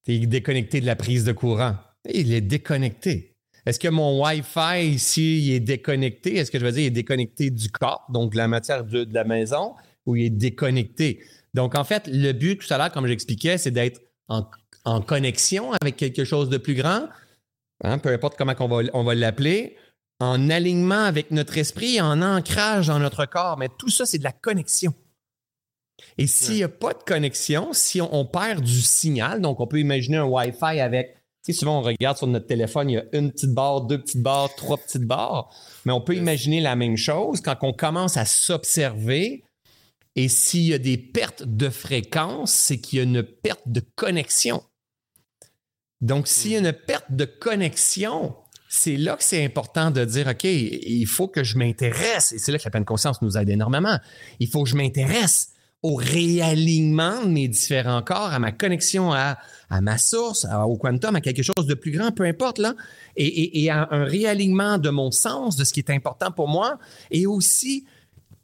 Il 0.07 0.25
est 0.25 0.27
déconnecté 0.27 0.81
de 0.81 0.87
la 0.87 0.97
prise 0.97 1.25
de 1.25 1.33
courant. 1.33 1.77
Il 2.13 2.33
est 2.33 2.41
déconnecté. 2.41 3.37
Est-ce 3.67 3.79
que 3.79 3.89
mon 3.89 4.23
Wi-Fi 4.23 4.87
ici 4.87 5.47
il 5.47 5.53
est 5.53 5.61
déconnecté? 5.61 6.37
Est-ce 6.37 6.51
que 6.51 6.59
je 6.59 6.65
vais 6.65 6.73
dire 6.73 6.83
il 6.83 6.87
est 6.87 6.91
déconnecté 6.91 7.51
du 7.51 7.71
corps, 7.71 8.07
donc 8.09 8.33
de 8.33 8.39
la 8.39 8.49
matière 8.49 8.85
de, 8.85 9.07
la 9.13 9.25
maison, 9.25 9.75
ou 10.07 10.17
il 10.17 10.27
est 10.27 10.31
déconnecté? 10.31 11.23
Donc, 11.53 11.75
en 11.75 11.85
fait, 11.85 12.07
le 12.07 12.33
but 12.33 12.59
tout 12.61 12.73
à 12.73 12.79
l'heure, 12.79 12.93
comme 12.93 13.07
j'expliquais, 13.07 13.59
c'est 13.59 13.71
d'être 13.71 14.01
en, 14.29 14.49
connexion 15.01 15.73
avec 15.81 15.97
quelque 15.97 16.25
chose 16.25 16.49
de 16.49 16.57
plus 16.59 16.75
grand, 16.75 17.09
hein, 17.85 17.99
peu 17.99 18.11
importe 18.11 18.37
comment 18.37 18.55
on 18.59 18.69
va, 18.69 18.83
on 18.95 19.05
va 19.05 19.15
l'appeler, 19.15 19.77
en 20.21 20.51
alignement 20.51 21.05
avec 21.05 21.31
notre 21.31 21.57
esprit, 21.59 22.01
en 22.01 22.21
ancrage 22.23 22.89
dans 22.89 22.99
notre 22.99 23.25
corps. 23.25 23.57
Mais 23.59 23.69
tout 23.79 23.89
ça, 23.89 24.07
c'est 24.07 24.19
de 24.19 24.25
la 24.25 24.33
connexion. 24.33 24.95
Et 26.19 26.27
s'il 26.27 26.57
n'y 26.57 26.63
a 26.63 26.69
pas 26.69 26.93
de 26.93 27.03
connexion, 27.03 27.73
si 27.73 28.01
on, 28.01 28.25
perd 28.25 28.63
du 28.63 28.81
signal, 28.81 29.41
donc 29.41 29.61
on 29.61 29.67
peut 29.67 29.81
imaginer 29.81 30.19
un 30.19 30.25
Wi-Fi 30.25 30.81
avec, 30.81 31.15
tu 31.45 31.53
sais, 31.53 31.59
souvent 31.59 31.79
on 31.79 31.83
regarde 31.83 32.17
sur 32.17 32.27
notre 32.27 32.47
téléphone, 32.47 32.91
il 32.91 32.95
y 32.95 32.99
a 32.99 33.05
une 33.13 33.33
petite 33.33 33.53
barre, 33.53 33.83
deux 33.83 34.01
petites 34.01 34.23
barres, 34.23 34.55
trois 34.57 34.77
petites 34.77 35.05
barres, 35.05 35.51
mais 35.85 35.93
on 35.93 36.01
peut 36.01 36.15
imaginer 36.15 36.61
la 36.61 36.77
même 36.77 36.97
chose 36.97 37.41
quand 37.41 37.57
on 37.63 37.73
commence 37.73 38.17
à 38.17 38.25
s'observer. 38.25 39.45
Et 40.17 40.29
s'il 40.29 40.63
y 40.63 40.75
a 40.75 40.79
des 40.79 40.99
pertes 40.99 41.45
de 41.45 41.69
fréquence, 41.69 42.53
c'est 42.53 42.81
qu'il 42.81 42.99
y 42.99 43.01
a 43.01 43.05
une 43.05 43.23
perte 43.23 43.63
de 43.67 43.81
connexion. 43.95 44.63
Donc, 46.01 46.29
s'il 46.29 46.53
y 46.53 46.57
a 46.57 46.59
une 46.61 46.73
perte 46.73 47.11
de 47.11 47.25
connexion, 47.25 48.35
c'est 48.69 48.97
là 48.97 49.17
que 49.17 49.25
c'est 49.25 49.45
important 49.45 49.91
de 49.91 50.05
dire, 50.05 50.29
OK, 50.29 50.45
il 50.45 51.07
faut 51.07 51.29
que 51.29 51.45
je 51.45 51.59
m'intéresse. 51.59 52.33
Et 52.33 52.39
c'est 52.39 52.53
là 52.53 52.59
que 52.59 52.65
la 52.65 52.71
pleine 52.71 52.85
conscience 52.85 53.21
nous 53.21 53.37
aide 53.37 53.49
énormément. 53.49 53.99
Il 54.39 54.49
faut 54.49 54.63
que 54.63 54.71
je 54.71 54.77
m'intéresse 54.77 55.51
au 55.83 55.95
réalignement 55.95 57.23
de 57.23 57.29
mes 57.29 57.49
différents 57.49 58.03
corps, 58.03 58.33
à 58.33 58.39
ma 58.39 58.53
connexion 58.53 59.13
à, 59.13 59.39
à 59.71 59.81
ma 59.81 59.97
source, 59.97 60.47
au 60.67 60.77
quantum, 60.77 61.17
à 61.17 61.21
quelque 61.21 61.43
chose 61.43 61.67
de 61.67 61.75
plus 61.75 61.91
grand, 61.91 62.13
peu 62.13 62.25
importe, 62.25 62.59
là, 62.59 62.75
et, 63.17 63.63
et, 63.63 63.71
à 63.71 63.89
un 63.91 64.05
réalignement 64.05 64.77
de 64.77 64.91
mon 64.91 65.11
sens, 65.11 65.57
de 65.57 65.65
ce 65.65 65.73
qui 65.73 65.81
est 65.81 65.91
important 65.91 66.33
pour 66.33 66.49
moi, 66.49 66.79
et 67.11 67.27
aussi 67.27 67.87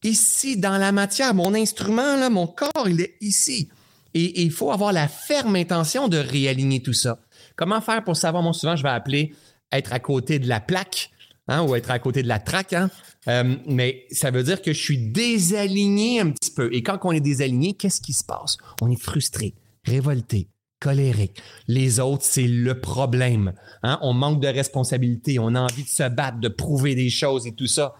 ici, 0.02 0.56
dans 0.56 0.78
la 0.78 0.92
matière, 0.92 1.34
mon 1.34 1.54
instrument, 1.54 2.16
là, 2.16 2.30
mon 2.30 2.46
corps, 2.46 2.88
il 2.88 3.00
est 3.00 3.16
ici. 3.20 3.68
Et, 4.14 4.42
il 4.42 4.50
faut 4.50 4.72
avoir 4.72 4.92
la 4.92 5.08
ferme 5.08 5.56
intention 5.56 6.08
de 6.08 6.16
réaligner 6.16 6.80
tout 6.80 6.94
ça. 6.94 7.18
Comment 7.56 7.80
faire 7.80 8.04
pour 8.04 8.16
savoir? 8.16 8.42
Moi, 8.42 8.52
souvent, 8.52 8.76
je 8.76 8.82
vais 8.82 8.90
appeler 8.90 9.34
être 9.72 9.92
à 9.92 9.98
côté 9.98 10.38
de 10.38 10.48
la 10.48 10.60
plaque 10.60 11.10
hein, 11.48 11.62
ou 11.62 11.74
être 11.74 11.90
à 11.90 11.98
côté 11.98 12.22
de 12.22 12.28
la 12.28 12.38
traque. 12.38 12.72
Hein? 12.72 12.90
Euh, 13.28 13.56
mais 13.66 14.06
ça 14.10 14.30
veut 14.30 14.42
dire 14.42 14.62
que 14.62 14.72
je 14.72 14.80
suis 14.80 14.98
désaligné 14.98 16.20
un 16.20 16.30
petit 16.30 16.50
peu. 16.50 16.68
Et 16.72 16.82
quand 16.82 16.98
on 17.02 17.12
est 17.12 17.20
désaligné, 17.20 17.74
qu'est-ce 17.74 18.00
qui 18.00 18.12
se 18.12 18.24
passe? 18.24 18.56
On 18.80 18.90
est 18.90 19.00
frustré, 19.00 19.54
révolté, 19.84 20.48
colérique. 20.80 21.42
Les 21.66 22.00
autres, 22.00 22.24
c'est 22.24 22.46
le 22.46 22.80
problème. 22.80 23.52
Hein? 23.82 23.98
On 24.02 24.12
manque 24.12 24.40
de 24.40 24.48
responsabilité, 24.48 25.38
on 25.38 25.54
a 25.54 25.60
envie 25.60 25.84
de 25.84 25.88
se 25.88 26.08
battre, 26.08 26.38
de 26.38 26.48
prouver 26.48 26.94
des 26.94 27.10
choses 27.10 27.46
et 27.46 27.52
tout 27.52 27.66
ça. 27.66 27.94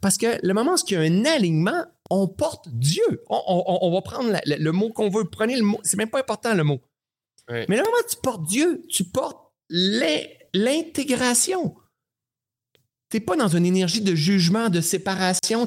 Parce 0.00 0.16
que 0.16 0.38
le 0.42 0.54
moment 0.54 0.74
où 0.74 0.76
il 0.88 0.92
y 0.92 0.96
a 0.96 1.00
un 1.00 1.24
alignement, 1.24 1.84
on 2.10 2.28
porte 2.28 2.68
Dieu. 2.68 3.24
On, 3.28 3.90
va 3.92 4.02
prendre 4.02 4.36
le 4.46 4.70
mot 4.72 4.90
qu'on 4.90 5.10
veut. 5.10 5.24
Prenez 5.24 5.56
le 5.56 5.64
mot. 5.64 5.80
C'est 5.82 5.96
même 5.96 6.10
pas 6.10 6.20
important 6.20 6.54
le 6.54 6.64
mot. 6.64 6.80
Mais 7.50 7.76
le 7.76 7.82
moment 7.82 7.96
tu 8.08 8.16
portes 8.22 8.46
Dieu, 8.46 8.82
tu 8.88 9.04
portes 9.04 9.52
l'intégration. 10.54 11.74
Tu 13.10 13.16
n'es 13.16 13.20
pas 13.20 13.36
dans 13.36 13.48
une 13.48 13.66
énergie 13.66 14.00
de 14.00 14.14
jugement, 14.14 14.68
de 14.68 14.80
séparation. 14.80 15.66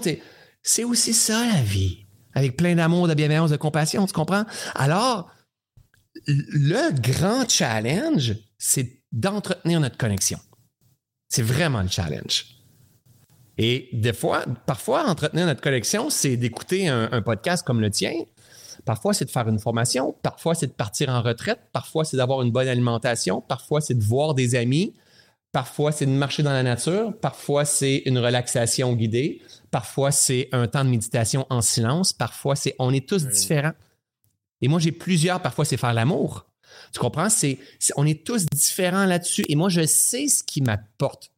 C'est 0.62 0.84
aussi 0.84 1.14
ça 1.14 1.46
la 1.46 1.62
vie. 1.62 2.06
Avec 2.34 2.58
plein 2.58 2.76
d'amour, 2.76 3.08
de 3.08 3.14
bienveillance, 3.14 3.52
de 3.52 3.58
compassion, 3.58 4.08
tu 4.08 4.14
comprends? 4.14 4.46
Alors, 4.76 5.30
le 6.26 6.92
grand 7.00 7.48
challenge, 7.50 8.36
c'est 8.58 9.04
d'entretenir 9.12 9.80
notre 9.80 9.98
connexion. 9.98 10.40
C'est 11.28 11.44
vraiment 11.44 11.82
le 11.82 11.90
challenge. 11.90 12.46
Et 13.58 13.90
des 13.94 14.14
fois, 14.14 14.46
parfois, 14.66 15.08
entretenir 15.08 15.46
notre 15.46 15.62
connexion, 15.62 16.10
c'est 16.10 16.38
d'écouter 16.38 16.88
un, 16.88 17.22
podcast 17.22 17.66
comme 17.66 17.82
le 17.82 17.92
tien. 17.92 18.14
Parfois, 18.86 19.14
c'est 19.14 19.26
de 19.26 19.32
faire 19.32 19.48
une 19.48 19.60
formation. 19.60 20.16
Parfois, 20.22 20.56
c'est 20.56 20.68
de 20.68 20.74
partir 20.74 21.10
en 21.10 21.22
retraite. 21.22 21.60
Parfois, 21.72 22.06
c'est 22.06 22.18
d'avoir 22.18 22.42
une 22.42 22.52
bonne 22.52 22.68
alimentation. 22.68 23.42
Parfois, 23.42 23.82
c'est 23.82 23.94
de 23.94 24.04
voir 24.04 24.34
des 24.34 24.56
amis. 24.56 24.94
Parfois, 25.52 25.92
c'est 25.92 26.06
de 26.06 26.12
marcher 26.12 26.44
dans 26.44 26.52
la 26.52 26.64
nature. 26.64 27.14
Parfois, 27.20 27.64
c'est 27.64 28.04
une 28.06 28.18
relaxation 28.18 28.94
guidée. 28.94 29.42
Parfois, 29.72 30.12
c'est 30.12 30.50
un 30.52 30.68
temps 30.68 30.84
de 30.84 30.90
méditation 30.90 31.46
en 31.50 31.62
silence. 31.62 32.12
Parfois, 32.12 32.56
c'est 32.56 32.76
on 32.80 32.94
est 32.94 33.08
tous 33.08 33.28
différents. 33.28 33.74
Et 34.62 34.68
moi, 34.68 34.80
j'ai 34.80 34.92
plusieurs. 34.92 35.42
Parfois, 35.42 35.66
c'est 35.66 35.78
faire 35.78 35.94
l'amour. 35.94 36.46
Tu 36.92 37.00
comprends? 37.00 37.30
C'est, 37.30 37.60
on 37.96 38.06
est 38.06 38.26
tous 38.26 38.46
différents 38.48 39.06
là-dessus. 39.06 39.44
Et 39.48 39.56
moi, 39.56 39.70
je 39.70 39.86
sais 39.86 40.28
ce 40.28 40.44
qui 40.44 40.62
m'apporte 40.62 41.32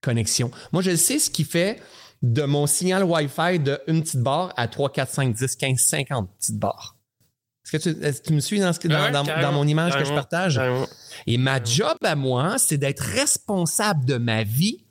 connexion. 0.00 0.50
Moi, 0.72 0.82
je 0.82 0.94
sais 0.94 1.18
ce 1.18 1.30
qui 1.30 1.44
fait 1.44 1.80
de 2.22 2.42
mon 2.42 2.66
signal 2.66 3.04
Wi-Fi 3.04 3.58
de 3.58 3.80
une 3.86 4.02
petite 4.02 4.20
barre 4.20 4.52
à 4.56 4.68
3, 4.68 4.90
4, 4.92 5.10
5, 5.10 5.34
10, 5.34 5.56
15, 5.56 5.78
50 5.78 6.30
petites 6.38 6.58
barres. 6.58 6.96
Est-ce 7.72 8.22
que 8.22 8.28
tu, 8.28 8.32
me 8.32 8.40
suis 8.40 8.60
dans, 8.60 8.72
dans, 9.12 9.52
mon 9.52 9.66
image 9.66 9.96
que 9.98 10.04
je 10.04 10.12
partage? 10.12 10.60
Et 11.26 11.36
ma 11.36 11.62
job 11.62 11.96
à 12.02 12.16
moi, 12.16 12.56
c'est 12.56 12.78
d'être 12.78 13.00
responsable 13.00 14.06
de 14.06 14.16
ma 14.16 14.42
vie 14.42 14.86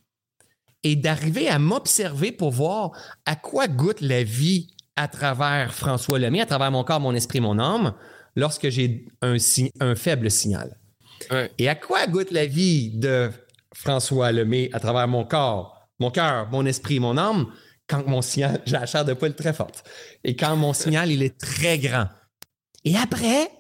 et 0.84 0.96
d'arriver 0.96 1.48
à 1.48 1.58
m'observer 1.58 2.32
pour 2.32 2.52
voir 2.52 2.92
à 3.26 3.36
quoi 3.36 3.68
goûte 3.68 4.02
la 4.02 4.24
vie 4.24 4.68
à 4.96 5.08
travers 5.08 5.74
François 5.74 6.20
Lemay, 6.20 6.42
à 6.42 6.46
travers 6.46 6.72
mon 6.72 6.84
corps, 6.84 7.00
mon 7.00 7.16
esprit, 7.16 7.40
mon 7.40 7.58
âme, 7.58 7.94
lorsque 8.36 8.70
j'ai 8.70 9.08
un, 9.24 9.38
un 9.80 9.96
faible 9.96 10.30
signal. 10.30 10.78
Et 11.58 11.68
à 11.68 11.76
quoi 11.76 12.06
goûte 12.06 12.32
la 12.32 12.46
vie 12.46 12.92
de 12.92 13.32
François 13.74 14.32
Lemay 14.32 14.70
à 14.74 14.80
travers 14.80 15.08
mon 15.08 15.26
corps, 15.26 15.77
mon 16.00 16.12
cœur, 16.12 16.50
mon 16.50 16.66
esprit, 16.66 17.00
mon 17.00 17.18
âme, 17.18 17.52
quand 17.88 18.06
mon 18.08 18.22
signal, 18.22 18.62
j'ai 18.66 18.74
la 18.74 18.86
chair 18.86 19.06
de 19.06 19.14
poule 19.14 19.36
très 19.36 19.54
forte. 19.54 19.84
Et 20.24 20.36
quand 20.36 20.56
mon 20.56 20.74
signal, 20.74 21.12
il 21.12 21.24
est 21.24 21.38
très 21.38 21.80
grand. 21.80 22.08
Et 22.84 22.96
après, 22.96 23.52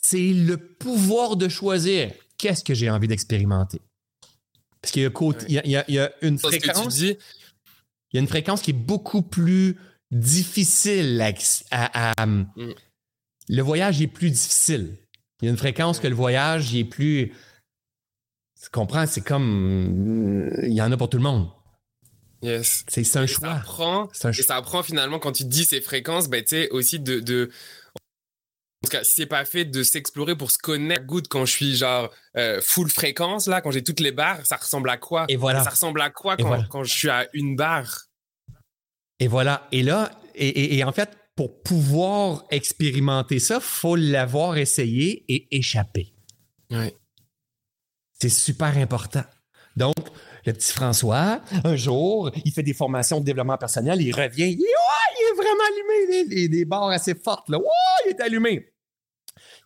c'est 0.00 0.32
le 0.32 0.56
pouvoir 0.56 1.36
de 1.36 1.48
choisir 1.48 2.12
qu'est-ce 2.38 2.64
que 2.64 2.74
j'ai 2.74 2.90
envie 2.90 3.08
d'expérimenter? 3.08 3.80
Parce 4.80 4.92
qu'il 4.92 5.02
y, 5.02 5.06
a, 5.76 6.12
une 6.22 6.38
fréquence. 6.38 7.00
Il 7.00 7.16
y 8.14 8.16
a 8.16 8.20
une 8.20 8.28
fréquence 8.28 8.62
qui 8.62 8.70
est 8.70 8.74
beaucoup 8.74 9.22
plus 9.22 9.76
difficile 10.10 11.22
à. 11.70 12.26
Mm. 12.26 12.46
Le 13.48 13.62
voyage 13.62 14.00
est 14.00 14.06
plus 14.06 14.30
difficile. 14.30 14.96
Il 15.40 15.46
y 15.46 15.48
a 15.48 15.50
une 15.50 15.58
fréquence 15.58 16.00
que 16.00 16.06
le 16.06 16.14
voyage 16.14 16.74
est 16.74 16.84
plus. 16.84 17.32
Tu 18.62 18.70
comprends? 18.70 19.06
C'est 19.06 19.22
comme. 19.22 20.50
Il 20.62 20.72
y 20.72 20.82
en 20.82 20.92
a 20.92 20.96
pour 20.96 21.08
tout 21.08 21.16
le 21.16 21.22
monde. 21.22 21.48
Yes. 22.42 22.84
C'est 22.88 23.16
un 23.16 23.26
choix. 23.26 23.48
Ça 23.48 23.54
apprend, 23.56 24.08
un 24.24 24.30
Et 24.30 24.42
ça 24.42 24.56
apprend 24.56 24.82
finalement 24.82 25.18
quand 25.18 25.32
tu 25.32 25.44
dis 25.44 25.64
ces 25.64 25.80
fréquences, 25.80 26.28
ben, 26.28 26.42
tu 26.42 26.56
sais, 26.56 26.70
aussi 26.70 26.98
de, 26.98 27.20
de 27.20 27.50
en 28.82 28.86
tout 28.86 28.92
cas, 28.92 29.04
si 29.04 29.12
c'est 29.16 29.26
pas 29.26 29.44
fait 29.44 29.66
de 29.66 29.82
s'explorer 29.82 30.34
pour 30.36 30.50
se 30.50 30.56
connaître 30.56 31.04
good 31.04 31.28
quand 31.28 31.44
je 31.44 31.52
suis 31.52 31.76
genre 31.76 32.10
euh, 32.38 32.62
full 32.62 32.88
fréquence 32.88 33.46
là, 33.46 33.60
quand 33.60 33.70
j'ai 33.70 33.84
toutes 33.84 34.00
les 34.00 34.10
barres, 34.10 34.46
ça 34.46 34.56
ressemble 34.56 34.88
à 34.88 34.96
quoi? 34.96 35.26
Et 35.28 35.36
voilà. 35.36 35.62
Ça 35.62 35.70
ressemble 35.70 36.00
à 36.00 36.08
quoi 36.08 36.38
quand, 36.38 36.66
quand, 36.68 36.84
je 36.84 36.92
suis 36.92 37.10
à 37.10 37.28
une 37.34 37.56
barre? 37.56 38.06
Et 39.18 39.28
voilà. 39.28 39.68
Et 39.70 39.82
là, 39.82 40.10
et, 40.34 40.78
et, 40.78 40.84
en 40.84 40.92
fait, 40.92 41.10
pour 41.36 41.62
pouvoir 41.62 42.44
expérimenter 42.50 43.38
ça, 43.38 43.60
faut 43.60 43.96
l'avoir 43.96 44.56
essayé 44.56 45.26
et 45.28 45.54
échapper. 45.54 46.14
Ouais. 46.70 46.96
C'est 48.20 48.28
super 48.28 48.76
important. 48.76 49.24
Donc, 49.76 49.94
le 50.44 50.52
petit 50.52 50.72
François, 50.72 51.40
un 51.64 51.76
jour, 51.76 52.30
il 52.44 52.52
fait 52.52 52.62
des 52.62 52.74
formations 52.74 53.20
de 53.20 53.24
développement 53.24 53.56
personnel, 53.56 54.00
il 54.02 54.12
revient, 54.14 54.50
il, 54.50 54.60
est 54.60 55.36
vraiment 55.36 55.62
allumé, 55.68 56.26
des, 56.26 56.48
des 56.48 56.64
barres 56.64 56.90
assez 56.90 57.14
fortes, 57.14 57.48
là. 57.48 57.58
il 58.06 58.10
est 58.10 58.20
allumé. 58.20 58.72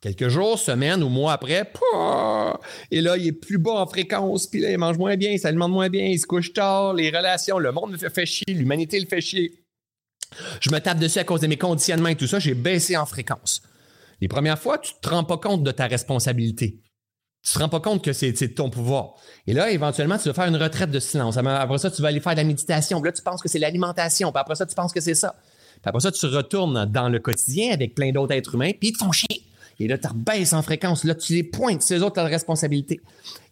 Quelques 0.01 0.29
jours, 0.29 0.59
semaines 0.59 1.03
ou 1.03 1.09
mois 1.09 1.33
après, 1.33 1.73
et 2.91 3.01
là, 3.01 3.17
il 3.17 3.29
est 3.29 3.33
plus 3.33 3.59
bas 3.59 3.73
en 3.73 3.87
fréquence, 3.87 4.47
puis 4.47 4.61
là, 4.61 4.71
il 4.71 4.79
mange 4.79 4.99
moins 4.99 5.17
bien, 5.17 5.31
il 5.31 5.39
s'alimente 5.39 5.71
moins 5.71 5.89
bien, 5.89 6.05
il 6.05 6.19
se 6.19 6.27
couche 6.27 6.53
tard, 6.53 6.93
les 6.93 7.09
relations, 7.09 7.59
le 7.59 7.73
monde 7.73 7.99
le 8.01 8.11
fait 8.11 8.27
chier, 8.27 8.45
l'humanité 8.55 9.01
le 9.01 9.07
fait 9.07 9.23
chier. 9.23 9.65
Je 10.61 10.71
me 10.71 10.79
tape 10.79 10.99
dessus 10.99 11.19
à 11.19 11.25
cause 11.25 11.41
de 11.41 11.47
mes 11.47 11.57
conditionnements 11.57 12.11
et 12.11 12.17
tout 12.17 12.27
ça, 12.27 12.39
j'ai 12.39 12.55
baissé 12.55 12.97
en 12.97 13.07
fréquence. 13.07 13.63
Les 14.21 14.29
premières 14.29 14.59
fois, 14.59 14.79
tu 14.79 14.93
ne 14.95 15.01
te 15.01 15.09
rends 15.09 15.25
pas 15.25 15.39
compte 15.39 15.65
de 15.65 15.71
ta 15.71 15.87
responsabilité. 15.87 16.81
Tu 17.45 17.51
ne 17.51 17.59
te 17.59 17.63
rends 17.63 17.69
pas 17.69 17.81
compte 17.81 18.03
que 18.03 18.15
c'est 18.15 18.33
ton 18.55 18.71
pouvoir. 18.71 19.17
Et 19.47 19.53
là, 19.53 19.71
éventuellement, 19.71 20.17
tu 20.17 20.29
vas 20.29 20.35
faire 20.35 20.47
une 20.47 20.57
retraite 20.57 20.91
de 20.91 20.99
silence. 20.99 21.37
Après 21.37 21.79
ça, 21.79 21.91
tu 21.91 22.01
vas 22.01 22.09
aller 22.09 22.21
faire 22.21 22.33
de 22.33 22.39
la 22.39 22.45
méditation. 22.45 23.01
Puis 23.03 23.09
là, 23.09 23.13
tu 23.13 23.23
penses 23.23 23.43
que 23.43 23.51
c'est 23.51 23.59
l'alimentation. 23.59 24.33
Puis 24.33 24.41
après 24.41 24.55
ça, 24.55 24.65
tu 24.65 24.75
penses 24.75 24.95
que 24.95 25.01
c'est 25.01 25.15
ça. 25.15 25.35
Puis 25.75 25.83
après 25.85 26.01
ça, 26.01 26.11
tu 26.11 26.25
retournes 26.25 26.87
dans 26.87 27.11
le 27.11 27.19
quotidien 27.19 27.73
avec 27.73 27.95
plein 27.95 28.13
d'autres 28.13 28.33
êtres 28.33 28.55
humains, 28.55 28.71
puis 28.71 28.89
ils 28.89 28.93
te 28.93 28.99
font 28.99 29.13
chier. 29.13 29.45
Et 29.79 29.89
là, 29.89 29.99
tu 29.99 30.09
rebaisses 30.09 30.55
en 30.55 30.63
fréquence. 30.63 31.05
Là, 31.05 31.15
tu 31.15 31.35
les 31.35 31.43
pointes. 31.43 31.83
C'est 31.83 31.99
eux 31.99 32.03
autres, 32.03 32.17
la 32.17 32.25
responsabilité. 32.25 33.01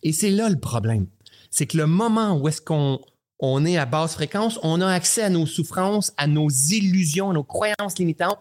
Et 0.02 0.12
c'est 0.12 0.30
là 0.30 0.48
le 0.48 0.58
problème. 0.58 1.06
C'est 1.50 1.66
que 1.66 1.76
le 1.76 1.86
moment 1.86 2.38
où 2.38 2.48
est-ce 2.48 2.62
qu'on 2.62 2.98
on 3.40 3.66
est 3.66 3.76
à 3.76 3.84
basse 3.84 4.14
fréquence, 4.14 4.58
on 4.62 4.80
a 4.80 4.86
accès 4.86 5.22
à 5.22 5.28
nos 5.28 5.44
souffrances, 5.46 6.12
à 6.16 6.26
nos 6.26 6.48
illusions, 6.48 7.30
à 7.30 7.34
nos 7.34 7.44
croyances 7.44 7.98
limitantes. 7.98 8.38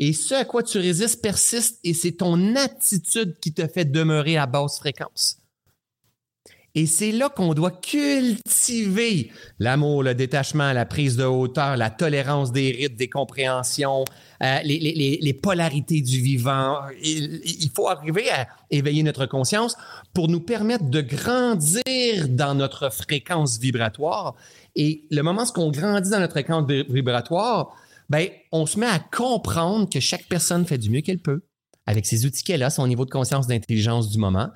Et 0.00 0.12
ce 0.12 0.34
à 0.34 0.44
quoi 0.44 0.62
tu 0.62 0.78
résistes 0.78 1.20
persiste 1.20 1.80
et 1.82 1.92
c'est 1.92 2.12
ton 2.12 2.54
attitude 2.54 3.36
qui 3.40 3.52
te 3.52 3.66
fait 3.66 3.84
demeurer 3.84 4.36
à 4.36 4.46
basse 4.46 4.78
fréquence. 4.78 5.38
Et 6.76 6.86
c'est 6.86 7.10
là 7.10 7.28
qu'on 7.28 7.54
doit 7.54 7.72
cultiver 7.72 9.32
l'amour, 9.58 10.04
le 10.04 10.14
détachement, 10.14 10.72
la 10.72 10.86
prise 10.86 11.16
de 11.16 11.24
hauteur, 11.24 11.76
la 11.76 11.90
tolérance 11.90 12.52
des 12.52 12.70
rites, 12.70 12.96
des 12.96 13.08
compréhensions, 13.08 14.04
euh, 14.44 14.58
les, 14.62 15.40
polarités 15.42 16.00
du 16.02 16.20
vivant. 16.20 16.78
Il, 17.02 17.70
faut 17.74 17.88
arriver 17.88 18.30
à 18.30 18.46
éveiller 18.70 19.02
notre 19.02 19.26
conscience 19.26 19.76
pour 20.14 20.28
nous 20.28 20.40
permettre 20.40 20.84
de 20.84 21.00
grandir 21.00 22.28
dans 22.28 22.54
notre 22.54 22.92
fréquence 22.92 23.58
vibratoire. 23.58 24.36
Et 24.76 25.02
le 25.10 25.22
moment 25.22 25.42
où 25.42 25.60
on 25.60 25.72
grandit 25.72 26.10
dans 26.10 26.20
notre 26.20 26.34
fréquence 26.34 26.64
vibratoire, 26.68 27.74
ben, 28.08 28.28
on 28.52 28.66
se 28.66 28.78
met 28.78 28.86
à 28.86 28.98
comprendre 28.98 29.88
que 29.88 30.00
chaque 30.00 30.26
personne 30.28 30.66
fait 30.66 30.78
du 30.78 30.90
mieux 30.90 31.00
qu'elle 31.00 31.20
peut 31.20 31.42
avec 31.86 32.06
ses 32.06 32.26
outils 32.26 32.44
qu'elle 32.44 32.62
a, 32.62 32.70
son 32.70 32.86
niveau 32.86 33.04
de 33.04 33.10
conscience, 33.10 33.46
d'intelligence 33.46 34.10
du 34.10 34.18
moment 34.18 34.50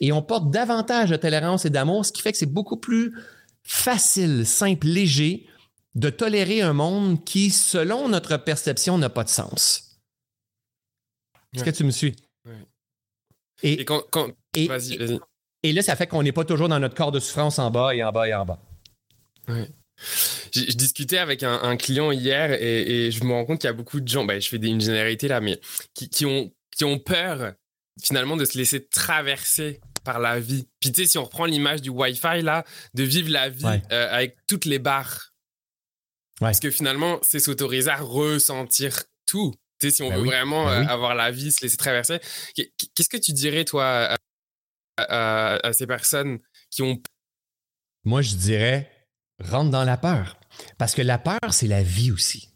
et 0.00 0.12
on 0.12 0.22
porte 0.22 0.50
davantage 0.50 1.10
de 1.10 1.16
tolérance 1.16 1.64
et 1.64 1.70
d'amour, 1.70 2.04
ce 2.04 2.12
qui 2.12 2.22
fait 2.22 2.32
que 2.32 2.38
c'est 2.38 2.46
beaucoup 2.46 2.76
plus 2.76 3.14
facile, 3.62 4.46
simple, 4.46 4.86
léger 4.86 5.46
de 5.94 6.10
tolérer 6.10 6.60
un 6.60 6.74
monde 6.74 7.24
qui, 7.24 7.50
selon 7.50 8.08
notre 8.08 8.36
perception, 8.36 8.98
n'a 8.98 9.08
pas 9.08 9.24
de 9.24 9.30
sens. 9.30 9.98
Est-ce 11.54 11.64
que 11.64 11.70
tu 11.70 11.84
me 11.84 11.90
suis? 11.90 12.14
Et, 13.62 13.84
quand, 13.86 14.04
vas-y, 14.14 14.66
vas-y. 14.66 15.18
Et 15.62 15.72
là, 15.72 15.80
ça 15.82 15.96
fait 15.96 16.06
qu'on 16.06 16.22
n'est 16.22 16.32
pas 16.32 16.44
toujours 16.44 16.68
dans 16.68 16.78
notre 16.78 16.94
corps 16.94 17.12
de 17.12 17.18
souffrance 17.18 17.58
en 17.58 17.70
bas 17.70 17.94
et 17.94 18.04
en 18.04 18.12
bas 18.12 18.28
et 18.28 18.34
en 18.34 18.44
bas. 18.44 18.60
Je, 20.52 20.72
discutais 20.72 21.18
avec 21.18 21.42
un, 21.42 21.76
client 21.76 22.12
hier 22.12 22.52
et, 22.52 23.10
je 23.10 23.24
me 23.24 23.32
rends 23.32 23.44
compte 23.44 23.60
qu'il 23.60 23.68
y 23.68 23.70
a 23.70 23.74
beaucoup 23.74 24.00
de 24.00 24.08
gens, 24.08 24.24
ben, 24.24 24.40
je 24.40 24.48
fais 24.48 24.56
une 24.56 24.80
généralité 24.80 25.28
là, 25.28 25.40
mais 25.40 25.60
qui, 25.94 26.26
ont, 26.26 26.52
qui 26.70 26.84
ont 26.84 26.98
peur 26.98 27.54
finalement 28.02 28.36
de 28.36 28.44
se 28.44 28.58
laisser 28.58 28.86
traverser 28.86 29.80
par 30.04 30.18
la 30.20 30.38
vie. 30.38 30.68
Puis 30.80 30.92
tu 30.92 31.02
sais, 31.02 31.08
si 31.08 31.18
on 31.18 31.24
reprend 31.24 31.46
l'image 31.46 31.82
du 31.82 31.90
Wi-Fi 31.90 32.42
là, 32.42 32.64
de 32.94 33.02
vivre 33.02 33.30
la 33.30 33.48
vie 33.48 33.64
euh, 33.64 34.08
avec 34.10 34.36
toutes 34.46 34.64
les 34.64 34.78
barres. 34.78 35.32
Parce 36.38 36.60
que 36.60 36.70
finalement, 36.70 37.18
c'est 37.22 37.40
s'autoriser 37.40 37.90
à 37.90 37.96
ressentir 37.96 39.02
tout. 39.26 39.54
Tu 39.80 39.88
sais, 39.88 39.96
si 39.96 40.02
on 40.02 40.10
ben 40.10 40.18
veut 40.18 40.24
vraiment 40.24 40.66
ben 40.66 40.84
euh, 40.84 40.88
avoir 40.88 41.14
la 41.14 41.30
vie, 41.30 41.50
se 41.50 41.62
laisser 41.62 41.76
traverser. 41.76 42.20
Qu'est-ce 42.54 43.08
que 43.08 43.16
tu 43.16 43.32
dirais, 43.32 43.64
toi, 43.64 44.16
à, 44.96 45.66
à, 45.66 45.72
ces 45.72 45.86
personnes 45.86 46.38
qui 46.70 46.82
ont... 46.82 47.02
Moi, 48.04 48.22
je 48.22 48.34
dirais, 48.34 48.90
rentre 49.42 49.70
dans 49.70 49.84
la 49.84 49.96
peur. 49.96 50.38
Parce 50.78 50.94
que 50.94 51.02
la 51.02 51.18
peur, 51.18 51.38
c'est 51.50 51.66
la 51.66 51.82
vie 51.82 52.10
aussi. 52.10 52.50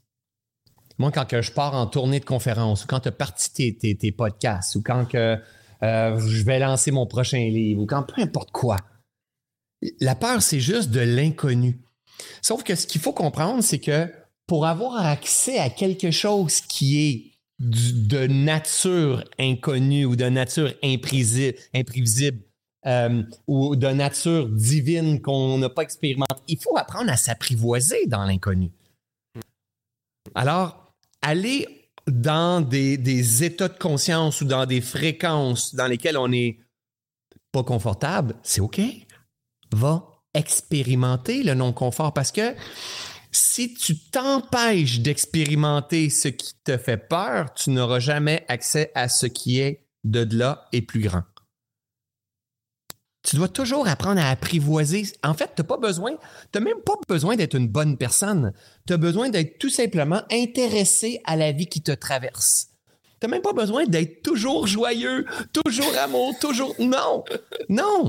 Moi, 0.99 1.11
quand 1.11 1.27
que 1.27 1.41
je 1.41 1.53
pars 1.53 1.75
en 1.75 1.87
tournée 1.87 2.21
de 2.21 2.25
conférence, 2.25 2.85
ou 2.85 2.87
quand 2.87 3.01
tu 3.01 3.09
as 3.09 3.13
parti 3.13 3.75
tes, 3.75 3.97
tes, 3.97 4.13
podcasts, 4.13 4.75
ou 4.77 4.83
quand 4.83 5.07
que, 5.07 5.39
euh, 5.83 6.19
je 6.19 6.43
vais 6.45 6.59
lancer 6.59 6.91
mon 6.91 7.07
prochain 7.07 7.39
livre, 7.39 7.83
ou 7.83 7.87
quand 7.87 8.03
peu 8.03 8.21
importe 8.21 8.51
quoi, 8.51 8.77
la 10.01 10.15
peur, 10.15 10.43
c'est 10.43 10.61
juste 10.61 10.91
de 10.91 11.01
l'inconnu. 11.01 11.81
Sauf 12.43 12.63
que 12.63 12.75
ce 12.75 12.87
qu'il 12.87 13.01
faut 13.01 13.15
comprendre, 13.15 13.63
c'est 13.63 13.79
que 13.79 14.13
pour 14.47 14.67
avoir 14.67 15.07
accès 15.07 15.59
à 15.59 15.71
quelque 15.71 16.11
chose 16.11 16.61
qui 16.61 16.99
est 17.09 17.31
de 17.61 18.27
nature 18.27 19.25
inconnue 19.39 20.05
ou 20.05 20.17
de 20.17 20.25
nature 20.25 20.75
imprévisible, 20.83 22.39
euh, 22.87 23.23
ou 23.47 23.77
de 23.77 23.89
nature 23.89 24.49
divine 24.49 25.21
qu'on 25.21 25.59
n'a 25.59 25.69
pas 25.69 25.83
expérimenté, 25.83 26.35
il 26.49 26.59
faut 26.59 26.77
apprendre 26.77 27.11
à 27.11 27.17
s'apprivoiser 27.17 28.07
dans 28.07 28.25
l'inconnu. 28.25 28.71
Alors, 30.35 30.95
aller 31.23 31.67
dans 32.07 32.61
des, 32.61 33.45
états 33.45 33.69
de 33.69 33.79
conscience 33.79 34.41
ou 34.41 34.45
dans 34.45 34.67
des 34.67 34.81
fréquences 34.81 35.75
dans 35.75 35.87
lesquelles 35.87 36.17
on 36.17 36.29
n'est 36.29 36.59
pas 37.53 37.63
confortable, 37.63 38.35
c'est 38.43 38.61
OK. 38.61 38.81
Va 39.73 40.07
expérimenter 40.35 41.43
le 41.43 41.55
non-confort 41.55 42.13
parce 42.13 42.33
que 42.33 42.55
si 43.33 43.75
tu 43.75 43.99
t'empêches 43.99 45.01
d'expérimenter 45.01 46.11
ce 46.11 46.29
qui 46.29 46.55
te 46.65 46.77
fait 46.77 46.97
peur, 46.97 47.53
tu 47.55 47.71
n'auras 47.71 48.01
jamais 48.01 48.45
accès 48.49 48.91
à 48.95 49.09
ce 49.09 49.27
qui 49.27 49.61
est 49.61 49.87
de 50.05 50.27
là 50.37 50.69
et 50.73 50.83
plus 50.83 51.01
grand. 51.01 51.23
Tu 53.23 53.37
dois 53.37 53.49
toujours 53.49 53.87
apprendre 53.87 54.21
à 54.21 54.31
apprivoiser. 54.31 55.05
En 55.23 55.35
fait, 55.35 55.51
tu 55.55 55.61
n'as 55.61 55.69
pas 55.69 55.77
besoin, 55.77 56.13
tu 56.53 56.61
même 56.61 56.81
pas 56.85 56.95
besoin 57.09 57.37
d'être 57.37 57.55
une 57.55 57.69
bonne 57.69 57.97
personne. 57.99 58.53
Tu 58.87 58.95
as 58.95 58.97
besoin 58.97 59.29
d'être 59.29 59.59
tout 59.59 59.69
simplement 59.69 60.23
intéressé 60.31 61.21
à 61.25 61.37
la 61.37 61.53
vie 61.53 61.67
qui 61.67 61.83
te 61.83 61.93
traverse. 61.93 62.69
Tu 63.21 63.29
même 63.29 63.43
pas 63.43 63.53
besoin 63.53 63.85
d'être 63.85 64.23
toujours 64.23 64.67
joyeux, 64.67 65.27
toujours 65.53 65.95
amour, 65.99 66.35
toujours. 66.41 66.75
Non! 66.79 67.23
Non! 67.69 68.09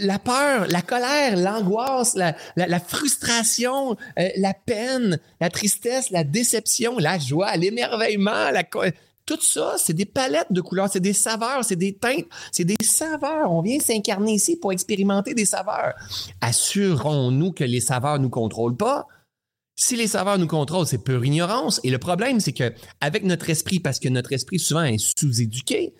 La 0.00 0.18
peur, 0.18 0.66
la 0.68 0.82
colère, 0.82 1.38
l'angoisse, 1.38 2.14
la, 2.14 2.80
frustration, 2.80 3.96
euh, 4.18 4.28
la 4.36 4.52
peine, 4.52 5.18
la 5.40 5.48
tristesse, 5.48 6.10
la 6.10 6.22
déception, 6.22 6.98
la 6.98 7.18
joie, 7.18 7.56
l'émerveillement, 7.56 8.50
la, 8.50 8.62
tout 9.26 9.40
ça, 9.40 9.74
c'est 9.76 9.92
des 9.92 10.04
palettes 10.04 10.52
de 10.52 10.60
couleurs, 10.60 10.88
c'est 10.90 11.00
des 11.00 11.12
saveurs, 11.12 11.64
c'est 11.64 11.76
des 11.76 11.94
teintes, 11.94 12.26
c'est 12.52 12.64
des 12.64 12.76
saveurs. 12.82 13.52
On 13.52 13.60
vient 13.60 13.80
s'incarner 13.80 14.34
ici 14.34 14.56
pour 14.56 14.72
expérimenter 14.72 15.34
des 15.34 15.44
saveurs. 15.44 15.94
Assurons-nous 16.40 17.52
que 17.52 17.64
les 17.64 17.80
saveurs 17.80 18.18
ne 18.18 18.24
nous 18.24 18.30
contrôlent 18.30 18.76
pas. 18.76 19.06
Si 19.74 19.96
les 19.96 20.06
saveurs 20.06 20.38
nous 20.38 20.46
contrôlent, 20.46 20.86
c'est 20.86 21.02
pure 21.02 21.24
ignorance. 21.24 21.80
Et 21.82 21.90
le 21.90 21.98
problème, 21.98 22.40
c'est 22.40 22.52
que 22.52 22.72
avec 23.00 23.24
notre 23.24 23.50
esprit, 23.50 23.80
parce 23.80 23.98
que 23.98 24.08
notre 24.08 24.32
esprit 24.32 24.60
souvent 24.60 24.84
est 24.84 25.18
sous-éduqué, 25.18 25.92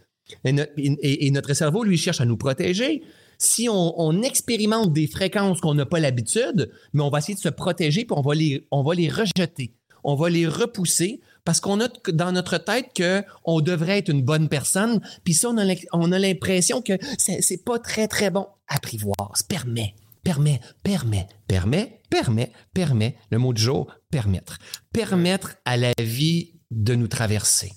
et, 0.45 1.31
notre 1.31 1.55
cerveau, 1.55 1.85
lui, 1.85 1.99
cherche 1.99 2.21
à 2.21 2.25
nous 2.25 2.37
protéger. 2.37 3.03
Si 3.39 3.69
on, 3.69 4.23
expérimente 4.23 4.93
des 4.93 5.07
fréquences 5.07 5.61
qu'on 5.61 5.75
n'a 5.75 5.87
pas 5.87 6.01
l'habitude, 6.01 6.71
mais 6.95 7.03
on 7.03 7.11
va 7.11 7.19
essayer 7.19 7.35
de 7.35 7.41
se 7.41 7.49
protéger, 7.49 8.05
puis 8.05 8.17
on 8.17 8.23
va 8.23 8.35
les, 8.35 8.67
on 8.71 8.83
va 8.83 8.95
les 8.95 9.11
rejeter, 9.11 9.75
on 10.05 10.15
va 10.15 10.31
les 10.31 10.47
repousser 10.47 11.21
parce 11.47 11.61
qu'on 11.61 11.81
a 11.81 11.89
dans 12.09 12.33
notre 12.33 12.59
tête 12.59 12.91
qu'on 12.95 13.61
devrait 13.61 13.99
être 13.99 14.11
une 14.11 14.23
bonne 14.23 14.49
personne, 14.49 15.01
puis 15.25 15.33
ça, 15.33 15.49
on 15.93 16.13
a 16.13 16.19
l'impression 16.19 16.83
que 16.83 16.93
c'est 17.17 17.65
pas 17.65 17.79
très, 17.79 18.09
très 18.09 18.31
bon. 18.31 18.49
Apprivoise, 18.67 19.45
permet, 19.49 19.95
permet, 20.25 20.61
permet, 20.83 21.29
permet, 21.47 22.01
permet, 22.11 22.53
permet, 22.75 23.17
le 23.31 23.39
mot 23.39 23.53
du 23.53 23.63
jour, 23.63 23.91
permettre. 24.11 24.59
Permettre 24.93 25.55
à 25.65 25.77
la 25.77 25.93
vie 26.01 26.61
de 26.73 26.97
nous 26.97 27.09
traverser. 27.09 27.73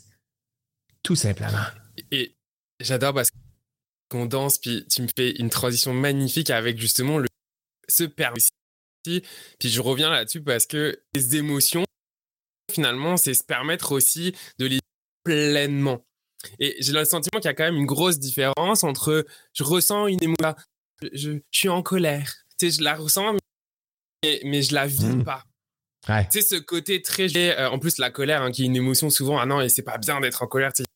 Tout 1.03 1.15
simplement. 1.15 1.63
Et 2.11 2.35
j'adore 2.79 3.13
parce 3.13 3.29
qu'on 4.09 4.25
danse, 4.25 4.57
puis 4.57 4.85
tu 4.89 5.03
me 5.03 5.07
fais 5.15 5.29
une 5.29 5.51
transition 5.51 5.93
magnifique 5.93 6.49
avec 6.49 6.79
justement 6.79 7.19
le 7.19 7.27
ce 7.87 8.03
permis. 8.03 8.47
Puis 9.03 9.69
je 9.69 9.79
reviens 9.79 10.09
là-dessus 10.09 10.41
parce 10.41 10.65
que 10.65 10.99
les 11.13 11.35
émotions, 11.35 11.83
finalement, 12.69 13.17
c'est 13.17 13.33
se 13.33 13.43
permettre 13.43 13.91
aussi 13.91 14.33
de 14.57 14.65
les 14.65 14.79
pleinement. 15.23 16.05
Et 16.59 16.75
j'ai 16.79 16.93
le 16.93 17.03
sentiment 17.05 17.39
qu'il 17.39 17.49
y 17.49 17.51
a 17.51 17.53
quand 17.53 17.65
même 17.65 17.75
une 17.75 17.85
grosse 17.85 18.19
différence 18.19 18.83
entre 18.83 19.25
je 19.53 19.63
ressens 19.63 20.07
une 20.07 20.23
émotion, 20.23 20.55
je, 21.13 21.39
suis 21.51 21.69
en 21.69 21.81
colère, 21.81 22.33
tu 22.57 22.69
sais, 22.69 22.77
je 22.77 22.83
la 22.83 22.95
ressens, 22.95 23.33
mais, 24.23 24.41
mais 24.45 24.61
je 24.61 24.73
la 24.73 24.87
vis 24.87 25.05
mmh. 25.05 25.23
pas. 25.23 25.43
Tu 26.05 26.13
sais, 26.31 26.41
ce 26.41 26.55
côté 26.55 27.01
très. 27.01 27.27
Euh, 27.35 27.69
en 27.69 27.77
plus, 27.77 27.97
la 27.97 28.09
colère, 28.09 28.41
hein, 28.41 28.51
qui 28.51 28.63
est 28.63 28.65
une 28.65 28.75
émotion 28.75 29.09
souvent, 29.09 29.37
ah 29.37 29.45
non, 29.45 29.61
et 29.61 29.69
c'est 29.69 29.83
pas 29.83 29.97
bien 29.97 30.19
d'être 30.21 30.41
en 30.41 30.47
colère, 30.47 30.73
tu 30.73 30.83
sais. 30.83 30.87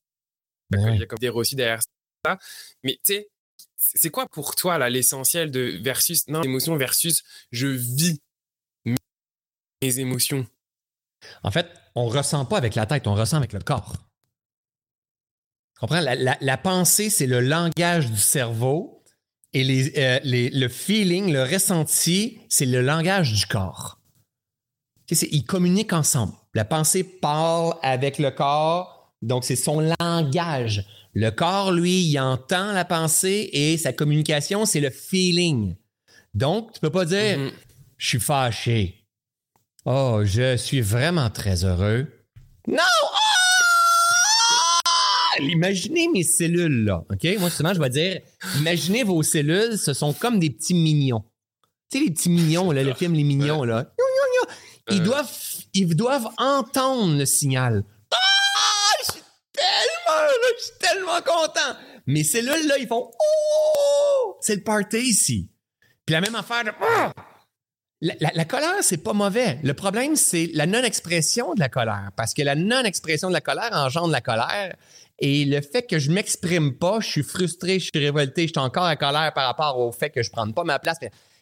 Il 0.72 1.00
y 1.00 1.04
a 1.04 1.06
comme 1.06 1.20
des 1.20 1.30
aussi 1.30 1.56
derrière 1.56 1.82
ça. 2.26 2.40
Mais 2.84 3.00
tu 3.06 3.14
sais, 3.14 3.30
c'est 3.78 4.10
quoi 4.10 4.28
pour 4.28 4.56
toi 4.56 4.78
là 4.78 4.90
l'essentiel 4.90 5.52
de 5.52 5.78
versus 5.82 6.28
non 6.30 6.42
émotion 6.42 6.76
versus 6.78 7.22
je 7.52 7.68
vis 7.68 8.22
mes 8.86 10.00
émotions? 10.00 10.48
En 11.44 11.52
fait, 11.52 11.68
on 11.96 12.08
ne 12.10 12.18
ressent 12.18 12.46
pas 12.46 12.58
avec 12.58 12.76
la 12.76 12.86
tête, 12.86 13.08
on 13.08 13.16
ressent 13.16 13.38
avec 13.38 13.54
le 13.54 13.60
corps. 13.60 13.94
Tu 15.76 15.80
comprends? 15.80 16.02
La, 16.02 16.58
pensée, 16.58 17.10
c'est 17.10 17.28
le 17.28 17.40
langage 17.40 18.10
du 18.10 18.18
cerveau 18.18 19.04
et 19.54 19.92
euh, 19.98 20.20
le 20.24 20.68
feeling, 20.68 21.32
le 21.32 21.44
ressenti, 21.44 22.40
c'est 22.50 22.66
le 22.66 22.82
langage 22.82 23.34
du 23.34 23.46
corps. 23.46 24.00
ils 25.10 25.46
communiquent 25.46 25.94
ensemble. 25.94 26.34
La 26.56 26.66
pensée 26.66 27.04
parle 27.04 27.76
avec 27.82 28.20
le 28.20 28.32
corps, 28.32 29.14
donc 29.22 29.44
c'est 29.44 29.56
son 29.56 29.80
langage. 30.00 30.86
Le 31.14 31.30
corps, 31.30 31.72
lui, 31.72 32.06
il 32.06 32.20
entend 32.20 32.74
la 32.74 32.86
pensée 32.86 33.50
et 33.54 33.78
sa 33.78 33.94
communication, 33.94 34.66
c'est 34.66 34.80
le 34.80 34.90
feeling. 34.90 35.76
Donc, 36.34 36.74
tu 36.74 36.78
ne 36.78 36.82
peux 36.82 36.92
pas 36.92 37.06
dire 37.06 37.38
mm-hmm. 37.38 37.52
je 37.98 38.08
suis 38.08 38.20
fâché. 38.20 39.03
Oh, 39.86 40.22
je 40.24 40.56
suis 40.56 40.80
vraiment 40.80 41.30
très 41.30 41.66
heureux. 41.66 42.08
Non! 42.68 42.78
Ah! 42.78 43.20
imaginez 45.40 46.08
mes 46.08 46.24
cellules, 46.24 46.86
là. 46.86 47.04
OK? 47.12 47.28
Moi, 47.40 47.50
souvent, 47.50 47.74
je 47.74 47.80
vais 47.80 47.90
dire, 47.90 48.22
imaginez 48.60 49.04
vos 49.04 49.22
cellules, 49.24 49.78
ce 49.78 49.94
sont 49.94 50.14
comme 50.14 50.40
des 50.40 50.50
petits 50.52 50.74
mignons. 50.74 51.26
Tu 51.92 51.98
sais, 51.98 52.06
les 52.06 52.12
petits 52.12 52.30
mignons, 52.30 52.72
là, 52.72 52.84
le 52.84 52.94
film 52.94 53.14
Les 53.14 53.24
Mignons, 53.24 53.64
là. 53.64 53.94
Ils, 54.90 55.04
doivent, 55.04 55.32
ils 55.74 55.96
doivent 55.96 56.30
entendre 56.38 57.18
le 57.18 57.26
signal. 57.26 57.84
Ah! 58.12 58.18
Je 59.00 59.12
suis 59.14 59.22
tellement 59.52 60.30
je 60.58 60.64
suis 60.64 60.74
tellement 60.80 61.22
content. 61.22 61.78
Mes 62.06 62.24
cellules, 62.24 62.68
là, 62.68 62.78
ils 62.80 62.88
font 62.88 63.12
Oh! 63.12 64.38
C'est 64.40 64.56
le 64.56 64.64
party 64.64 64.98
ici. 64.98 65.50
Puis 66.06 66.14
la 66.14 66.22
même 66.22 66.36
affaire 66.36 66.64
de 66.64 66.72
ah! 66.82 67.14
La, 68.04 68.44
colère, 68.44 68.76
c'est 68.82 69.02
pas 69.02 69.14
mauvais. 69.14 69.60
Le 69.64 69.74
problème, 69.74 70.18
c'est 70.18 70.50
la 70.54 70.66
non-expression 70.66 71.54
de 71.54 71.62
la 71.62 71.70
colère. 71.70 72.10
Parce 72.18 72.34
que 72.34 72.42
la 72.42 72.56
non-expression 72.56 73.30
de 73.30 73.34
la 73.34 73.40
colère 73.40 73.70
engendre 73.72 74.10
la 74.10 74.20
colère. 74.20 74.76
Et 75.20 75.46
le 75.46 75.62
fait 75.62 75.84
que 75.84 76.00
je 76.00 76.12
m'exprime 76.12 76.74
pas, 76.74 77.00
je 77.00 77.08
suis 77.08 77.24
frustré, 77.24 77.80
je 77.80 77.86
suis 77.86 78.04
révolté, 78.04 78.44
je 78.44 78.48
suis 78.48 78.60
encore 78.60 78.90
en 78.90 78.96
colère 78.98 79.32
par 79.34 79.48
rapport 79.48 79.80
au 79.80 79.94
fait 79.94 80.10
que 80.10 80.22
je 80.22 80.30
prenne 80.32 80.54
pas 80.54 80.66
ma 80.66 80.80
place. 80.80 80.98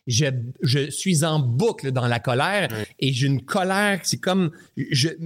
Je, 0.06 0.90
suis 0.92 1.26
en 1.26 1.40
boucle 1.40 1.92
dans 1.92 2.08
la 2.08 2.20
colère 2.20 2.70
et 3.00 3.12
j'ai 3.12 3.26
une 3.26 3.44
colère, 3.44 4.00
c'est 4.04 4.20
comme 4.20 4.52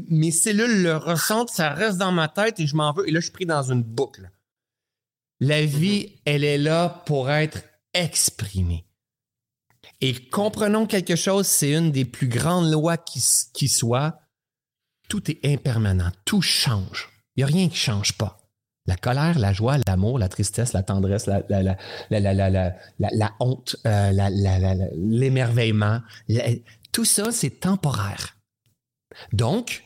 mes 0.09 0.31
cellules 0.31 0.83
le 0.83 0.95
ressentent, 0.95 1.49
ça 1.49 1.71
reste 1.71 1.97
dans 1.97 2.13
ma 2.13 2.29
tête 2.29 2.61
et 2.61 2.67
je 2.67 2.77
m'en 2.77 2.93
veux. 2.93 3.09
Et 3.09 3.11
là, 3.11 3.19
je 3.19 3.25
suis 3.25 3.33
pris 3.33 3.45
dans 3.45 3.63
une 3.63 3.83
boucle. 3.83 4.29
La 5.41 5.65
vie, 5.65 6.03
mm-hmm. 6.03 6.21
elle 6.25 6.43
est 6.45 6.57
là 6.57 7.03
pour 7.05 7.29
être 7.29 7.61
exprimée. 7.93 8.85
Et 10.07 10.13
comprenons 10.13 10.85
quelque 10.85 11.15
chose, 11.15 11.47
c'est 11.47 11.71
une 11.71 11.91
des 11.91 12.05
plus 12.05 12.27
grandes 12.27 12.71
lois 12.71 12.95
qui, 12.95 13.67
soit. 13.67 14.19
Tout 15.09 15.31
est 15.31 15.43
impermanent, 15.43 16.11
tout 16.25 16.43
change. 16.43 17.09
Il 17.35 17.39
n'y 17.39 17.43
a 17.43 17.47
rien 17.47 17.65
qui 17.69 17.73
ne 17.73 17.77
change 17.77 18.13
pas. 18.13 18.37
La 18.85 18.97
colère, 18.97 19.39
la 19.39 19.51
joie, 19.51 19.79
l'amour, 19.87 20.19
la 20.19 20.29
tristesse, 20.29 20.73
la 20.73 20.83
tendresse, 20.83 21.25
la, 21.25 21.41
honte, 23.39 23.77
l'émerveillement, 24.95 26.01
tout 26.91 27.05
ça, 27.05 27.31
c'est 27.31 27.59
temporaire. 27.61 28.37
Donc, 29.33 29.83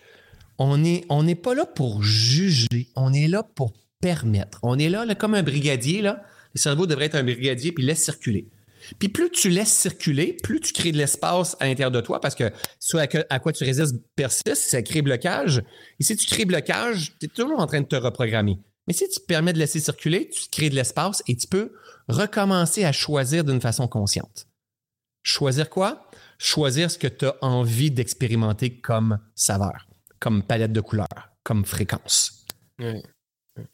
on 0.57 0.79
n'est 0.79 1.05
on 1.07 1.25
pas 1.35 1.55
là 1.55 1.65
pour 1.65 2.03
juger, 2.03 2.89
on 2.97 3.13
est 3.13 3.29
là 3.29 3.43
pour 3.43 3.71
permettre. 4.01 4.59
On 4.63 4.77
est 4.77 4.89
là, 4.89 5.05
là 5.05 5.15
comme 5.15 5.33
un 5.33 5.43
brigadier, 5.43 6.01
là. 6.01 6.21
le 6.53 6.59
cerveau 6.59 6.87
devrait 6.87 7.05
être 7.05 7.15
un 7.15 7.23
brigadier, 7.23 7.71
puis 7.71 7.85
laisse 7.85 8.03
circuler. 8.03 8.49
Puis 8.97 9.09
plus 9.09 9.29
tu 9.29 9.49
laisses 9.49 9.73
circuler, 9.73 10.37
plus 10.41 10.59
tu 10.59 10.73
crées 10.73 10.91
de 10.91 10.97
l'espace 10.97 11.55
à 11.59 11.67
l'intérieur 11.67 11.91
de 11.91 12.01
toi 12.01 12.19
parce 12.19 12.35
que 12.35 12.51
soit 12.79 13.07
à, 13.29 13.39
quoi 13.39 13.53
tu 13.53 13.63
résistes 13.63 13.95
persiste, 14.15 14.55
ça 14.55 14.81
crée 14.81 15.01
blocage. 15.01 15.63
Et 15.99 16.03
si 16.03 16.15
tu 16.15 16.25
crées 16.25 16.45
blocage, 16.45 17.13
tu 17.19 17.25
es 17.25 17.29
toujours 17.29 17.59
en 17.59 17.67
train 17.67 17.81
de 17.81 17.87
te 17.87 17.95
reprogrammer. 17.95 18.57
Mais 18.87 18.93
si 18.93 19.07
tu 19.09 19.19
permets 19.19 19.53
de 19.53 19.59
laisser 19.59 19.79
circuler, 19.79 20.29
tu 20.29 20.49
crées 20.51 20.69
de 20.69 20.75
l'espace 20.75 21.21
et 21.27 21.35
tu 21.35 21.47
peux 21.47 21.73
recommencer 22.07 22.85
à 22.85 22.91
choisir 22.91 23.43
d'une 23.43 23.61
façon 23.61 23.87
consciente. 23.87 24.47
Choisir 25.21 25.69
quoi? 25.69 26.09
Choisir 26.39 26.89
ce 26.89 26.97
que 26.97 27.07
tu 27.07 27.25
as 27.25 27.35
envie 27.41 27.91
d'expérimenter 27.91 28.79
comme 28.79 29.19
saveur, 29.35 29.87
comme 30.19 30.41
palette 30.41 30.73
de 30.73 30.81
couleurs, 30.81 31.29
comme 31.43 31.65
fréquence. 31.65 32.45
Et, 32.79 33.03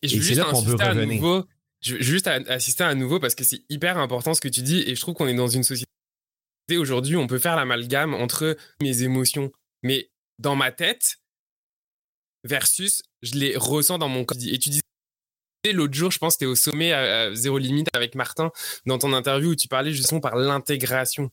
c'est 0.08 0.36
là 0.36 0.45
qu'on 0.45 0.62
veut 0.62 0.75
revenir 0.75 1.45
je 1.86 1.95
vais 1.95 2.02
juste 2.02 2.28
assister 2.28 2.84
à 2.84 2.95
nouveau 2.95 3.19
parce 3.19 3.36
que 3.36 3.43
c'est 3.43 3.62
hyper 3.69 3.98
important 4.00 4.34
ce 4.34 4.41
que 4.41 4.48
tu 4.48 4.62
dis 4.62 4.82
et 4.88 4.95
je 4.95 5.02
trouve 5.02 5.13
qu'on 5.13 5.28
est 5.28 5.36
dans 5.36 5.48
une 5.48 5.63
société 5.63 5.86
aujourd'hui 6.71 7.15
on 7.15 7.28
peut 7.28 7.38
faire 7.38 7.56
l'amalgame 7.56 8.15
entre 8.15 8.58
mes 8.82 9.04
émotions. 9.04 9.52
Mais 9.84 10.10
dans 10.39 10.56
ma 10.56 10.71
tête 10.71 11.17
versus 12.43 13.04
je 13.21 13.36
les 13.36 13.56
ressens 13.56 14.00
dans 14.00 14.10
mon 14.10 14.26
corps. 14.26 14.38
Et 14.48 14.58
tu 14.58 14.69
disais 14.69 14.82
l'autre 15.74 15.93
jour 15.93 16.10
je 16.10 16.17
pense 16.17 16.36
que 16.36 16.39
tu 16.39 16.45
es 16.45 16.48
au 16.48 16.56
sommet 16.56 16.91
à, 16.91 17.34
zéro 17.36 17.60
limite 17.60 17.89
avec 17.93 18.15
Martin 18.15 18.52
dans 18.88 18.98
ton 18.98 19.13
interview 19.13 19.52
où 19.52 19.56
tu 19.56 19.67
parlais 19.67 19.93
justement 19.93 20.21
par 20.21 20.36
l'intégration. 20.36 21.30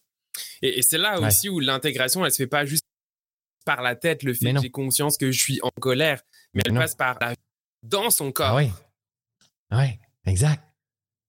Et, 0.61 0.83
c'est 0.83 0.99
là 0.99 1.21
aussi 1.21 1.49
où 1.49 1.61
l'intégration 1.61 2.25
elle 2.25 2.31
se 2.31 2.37
fait 2.37 2.47
pas 2.47 2.67
juste 2.67 2.85
par 3.65 3.81
la 3.81 3.97
tête 3.97 4.23
le 4.23 4.35
fait 4.35 4.53
que 4.53 4.61
j'ai 4.61 4.71
conscience 4.71 5.17
que 5.17 5.31
je 5.31 5.41
suis 5.41 5.61
en 5.63 5.71
colère 5.81 6.23
mais 6.53 6.63
elle 6.67 6.75
passe 6.75 6.95
par 6.95 7.17
la 7.21 7.35
dans 7.83 8.11
son 8.11 8.33
corps. 8.33 8.49
Ah 8.49 8.57
oui. 8.57 8.71
Ouais 9.71 9.99
Exact. 10.27 10.63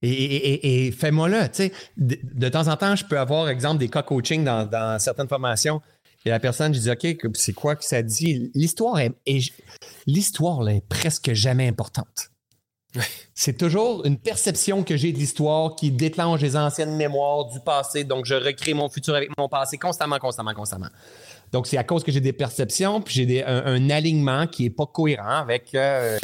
Et, 0.05 0.91
fais-moi 0.91 1.29
là, 1.29 1.47
tu 1.47 1.63
sais, 1.63 1.71
de, 1.95 2.49
temps 2.49 2.67
en 2.67 2.75
temps, 2.75 2.95
je 2.95 3.05
peux 3.05 3.17
avoir, 3.17 3.47
exemple, 3.47 3.77
des 3.77 3.87
cas 3.87 4.03
coaching 4.03 4.43
dans, 4.43 4.99
certaines 4.99 5.29
formations. 5.29 5.81
Et 6.25 6.29
la 6.29 6.39
personne, 6.39 6.73
je 6.73 6.79
dis, 6.79 6.91
OK, 6.91 7.31
c'est 7.35 7.53
quoi 7.53 7.75
que 7.75 7.85
ça 7.85 8.01
dit? 8.01 8.51
L'histoire 8.53 8.99
est, 8.99 9.13
l'histoire 10.05 10.67
est 10.69 10.85
presque 10.87 11.33
jamais 11.33 11.67
importante. 11.67 12.31
C'est 13.33 13.57
toujours 13.57 14.05
une 14.05 14.17
perception 14.17 14.83
que 14.83 14.95
j'ai 14.95 15.11
de 15.11 15.17
l'histoire 15.17 15.75
qui 15.75 15.89
déclenche 15.91 16.41
les 16.41 16.55
anciennes 16.55 16.95
mémoires 16.95 17.45
du 17.45 17.59
passé. 17.59 18.03
Donc, 18.03 18.25
je 18.25 18.35
recrée 18.35 18.73
mon 18.73 18.89
futur 18.89 19.15
avec 19.15 19.35
mon 19.37 19.49
passé 19.49 19.77
constamment, 19.77 20.19
constamment, 20.19 20.53
constamment. 20.53 20.89
Donc, 21.53 21.67
c'est 21.67 21.77
à 21.77 21.83
cause 21.83 22.03
que 22.03 22.11
j'ai 22.11 22.19
des 22.19 22.33
perceptions, 22.33 22.99
puis 22.99 23.13
j'ai 23.13 23.45
un, 23.45 23.89
alignement 23.91 24.47
qui 24.47 24.63
n'est 24.63 24.71
pas 24.71 24.87
cohérent 24.87 25.37
avec 25.37 25.75
euh, 25.75 26.17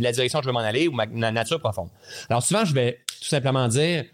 la 0.00 0.12
direction 0.12 0.38
que 0.38 0.44
je 0.44 0.50
veux 0.50 0.52
m'en 0.52 0.60
aller 0.60 0.86
ou 0.86 0.92
ma, 0.92 1.06
nature 1.06 1.58
profonde. 1.60 1.88
Alors, 2.28 2.42
souvent, 2.42 2.62
je 2.66 2.74
vais 2.74 3.00
tout 3.06 3.24
simplement 3.26 3.66
dire 3.68 4.04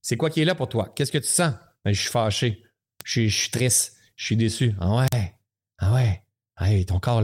c'est 0.00 0.16
quoi 0.16 0.30
qui 0.30 0.40
est 0.40 0.46
là 0.46 0.54
pour 0.54 0.70
toi? 0.70 0.90
Qu'est-ce 0.96 1.12
que 1.12 1.18
tu 1.18 1.28
sens? 1.28 1.52
Ben, 1.84 1.92
Je 1.92 2.00
suis 2.00 2.10
fâché, 2.10 2.64
je, 3.04 3.28
suis 3.28 3.50
triste, 3.50 3.98
je 4.16 4.24
suis 4.24 4.36
déçu. 4.36 4.74
Ah 4.80 4.96
ouais, 4.96 5.34
ah 5.78 5.92
ouais. 5.92 6.84
ton 6.84 6.98
corps, 6.98 7.22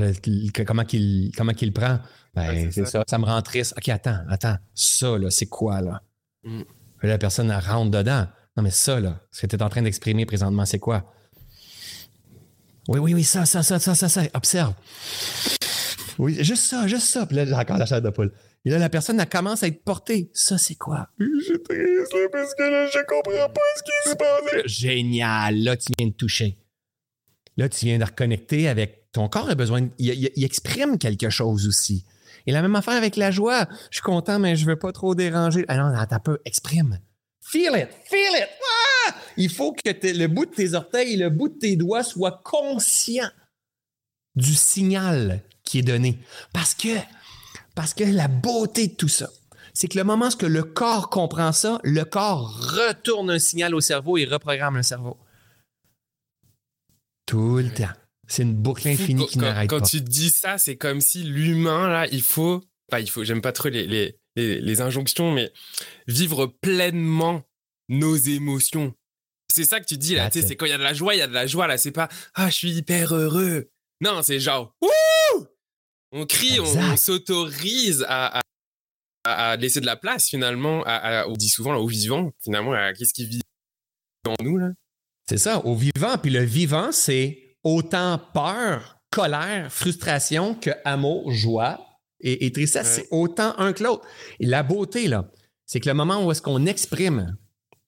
comment 0.66 0.84
qu'il 0.84 1.32
comment 1.34 1.52
qu'il 1.54 1.72
prend? 1.72 1.98
Ben, 2.34 2.70
c'est 2.70 2.86
ça. 2.86 3.04
ça. 3.08 3.18
me 3.18 3.24
rend 3.24 3.40
triste. 3.40 3.72
OK, 3.78 3.88
attends, 3.88 4.18
attends. 4.28 4.56
Ça, 4.74 5.16
là, 5.16 5.30
c'est 5.30 5.46
quoi, 5.46 5.80
là? 5.80 6.02
Mm. 6.44 6.62
La 7.04 7.16
personne, 7.16 7.50
elle 7.50 7.58
rentre 7.58 7.90
dedans. 7.90 8.26
Non, 8.54 8.62
mais 8.62 8.70
ça, 8.70 9.00
là, 9.00 9.18
ce 9.30 9.40
que 9.40 9.46
tu 9.46 9.56
es 9.56 9.62
en 9.62 9.70
train 9.70 9.80
d'exprimer 9.80 10.26
présentement, 10.26 10.66
c'est 10.66 10.78
quoi? 10.78 11.10
Oui, 12.92 12.98
oui, 12.98 13.14
oui, 13.14 13.24
ça, 13.24 13.46
ça, 13.46 13.62
ça, 13.62 13.78
ça, 13.78 13.94
ça, 13.94 14.08
ça. 14.08 14.22
Observe. 14.34 14.74
Oui, 16.18 16.36
juste 16.44 16.64
ça, 16.64 16.86
juste 16.86 17.06
ça. 17.06 17.24
Puis 17.24 17.36
là, 17.36 17.46
j'ai 17.46 17.54
encore 17.54 17.78
la 17.78 17.86
chair 17.86 18.02
de 18.02 18.10
poule. 18.10 18.30
Et 18.66 18.70
là, 18.70 18.78
la 18.78 18.90
personne, 18.90 19.18
elle 19.18 19.28
commence 19.28 19.62
à 19.62 19.68
être 19.68 19.82
portée. 19.82 20.30
Ça, 20.34 20.58
c'est 20.58 20.74
quoi? 20.74 21.08
Je 21.18 21.56
triste, 21.56 22.30
parce 22.30 22.54
que 22.54 22.62
là, 22.62 22.86
je 22.86 22.98
comprends 23.08 23.48
pas 23.48 23.60
ce 23.76 23.82
qui 23.82 24.10
se 24.10 24.14
passe. 24.14 24.66
Génial. 24.66 25.62
Là, 25.62 25.76
tu 25.78 25.88
viens 25.98 26.08
de 26.08 26.12
toucher. 26.12 26.58
Là, 27.56 27.70
tu 27.70 27.86
viens 27.86 27.98
de 27.98 28.04
reconnecter 28.04 28.68
avec 28.68 29.10
ton 29.12 29.28
corps 29.30 29.48
a 29.48 29.54
besoin. 29.54 29.88
il, 29.98 30.44
exprime 30.44 30.98
quelque 30.98 31.30
chose 31.30 31.66
aussi. 31.66 32.04
Et 32.46 32.52
la 32.52 32.60
même 32.60 32.76
affaire 32.76 32.94
avec 32.94 33.16
la 33.16 33.30
joie. 33.30 33.68
Je 33.90 33.96
suis 33.96 34.02
content, 34.02 34.38
mais 34.38 34.54
je 34.54 34.66
veux 34.66 34.78
pas 34.78 34.92
trop 34.92 35.14
déranger. 35.14 35.64
Ah 35.68 35.78
non, 35.78 35.92
t'as 36.08 36.18
peu. 36.18 36.38
Exprime. 36.44 36.98
Feel 37.40 37.72
it, 37.74 37.88
feel 38.04 38.36
it. 38.36 38.48
Ah! 38.60 38.81
Il 39.36 39.50
faut 39.50 39.72
que 39.72 39.88
le 39.88 40.26
bout 40.26 40.46
de 40.46 40.54
tes 40.54 40.74
orteils 40.74 41.14
et 41.14 41.16
le 41.16 41.30
bout 41.30 41.48
de 41.48 41.58
tes 41.58 41.76
doigts 41.76 42.02
soient 42.02 42.40
conscients 42.44 43.30
du 44.34 44.54
signal 44.54 45.42
qui 45.64 45.78
est 45.78 45.82
donné. 45.82 46.18
Parce 46.52 46.74
que, 46.74 46.96
parce 47.74 47.94
que 47.94 48.04
la 48.04 48.28
beauté 48.28 48.88
de 48.88 48.94
tout 48.94 49.08
ça, 49.08 49.30
c'est 49.74 49.88
que 49.88 49.98
le 49.98 50.04
moment 50.04 50.28
où 50.28 50.46
le 50.46 50.62
corps 50.64 51.08
comprend 51.08 51.52
ça, 51.52 51.80
le 51.82 52.04
corps 52.04 52.76
retourne 52.76 53.30
un 53.30 53.38
signal 53.38 53.74
au 53.74 53.80
cerveau 53.80 54.18
et 54.18 54.24
reprogramme 54.24 54.76
le 54.76 54.82
cerveau. 54.82 55.16
Tout 57.26 57.56
le 57.56 57.70
temps. 57.72 57.88
C'est 58.28 58.42
une 58.42 58.54
boucle 58.54 58.88
infinie 58.88 59.26
qui 59.26 59.38
n'arrête 59.38 59.68
pas. 59.68 59.78
Quand 59.78 59.84
tu 59.84 60.00
dis 60.00 60.30
ça, 60.30 60.58
c'est 60.58 60.76
comme 60.76 61.00
si 61.00 61.22
l'humain, 61.24 61.88
là, 61.88 62.06
il 62.12 62.22
faut. 62.22 62.62
Enfin, 62.88 63.00
il 63.00 63.10
faut. 63.10 63.24
J'aime 63.24 63.42
pas 63.42 63.52
trop 63.52 63.68
les, 63.68 64.16
les, 64.36 64.80
injonctions, 64.80 65.32
mais 65.32 65.52
vivre 66.06 66.46
pleinement 66.46 67.42
nos 67.88 68.16
émotions. 68.16 68.94
C'est 69.52 69.64
ça 69.64 69.80
que 69.80 69.84
tu 69.84 69.98
dis 69.98 70.14
là, 70.14 70.30
tu 70.30 70.40
sais, 70.40 70.46
c'est 70.46 70.56
quand 70.56 70.66
il 70.66 70.70
y 70.70 70.74
a 70.74 70.78
de 70.78 70.82
la 70.82 70.94
joie, 70.94 71.14
il 71.14 71.18
y 71.18 71.22
a 71.22 71.26
de 71.26 71.34
la 71.34 71.46
joie 71.46 71.66
là, 71.66 71.76
c'est 71.76 71.92
pas 71.92 72.08
ah, 72.34 72.48
je 72.48 72.54
suis 72.54 72.72
hyper 72.72 73.14
heureux. 73.14 73.70
Non, 74.00 74.22
c'est 74.22 74.40
genre 74.40 74.74
Wouh 74.80 75.46
On 76.10 76.26
crie, 76.26 76.58
on, 76.60 76.96
s'autorise 76.96 78.04
à, 78.08 78.40
à, 79.24 79.56
laisser 79.56 79.80
de 79.80 79.86
la 79.86 79.96
place 79.96 80.28
finalement, 80.28 80.82
à, 80.86 81.26
on 81.28 81.34
dit 81.34 81.48
souvent 81.48 81.72
là, 81.72 81.78
au 81.78 81.86
vivant, 81.86 82.32
finalement, 82.42 82.74
qu'est-ce 82.98 83.14
qui 83.14 83.26
vit 83.26 83.42
dans 84.24 84.34
nous 84.42 84.58
là 84.58 84.70
C'est 85.28 85.38
ça, 85.38 85.64
au 85.66 85.76
vivant. 85.76 86.16
Puis 86.20 86.30
le 86.30 86.42
vivant, 86.42 86.92
c'est 86.92 87.56
autant 87.62 88.18
peur, 88.32 88.98
colère, 89.10 89.72
frustration 89.72 90.54
que 90.54 90.70
amour, 90.84 91.30
joie, 91.32 91.78
et, 92.22 92.52
tristesse, 92.52 92.88
c'est 92.88 93.08
autant 93.10 93.58
un 93.58 93.72
que 93.72 93.82
l'autre. 93.82 94.06
Et 94.38 94.46
la 94.46 94.62
beauté, 94.62 95.08
là, 95.08 95.28
c'est 95.66 95.80
que 95.80 95.88
le 95.88 95.94
moment 95.94 96.24
où 96.24 96.30
est-ce 96.30 96.40
qu'on 96.40 96.66
exprime, 96.66 97.36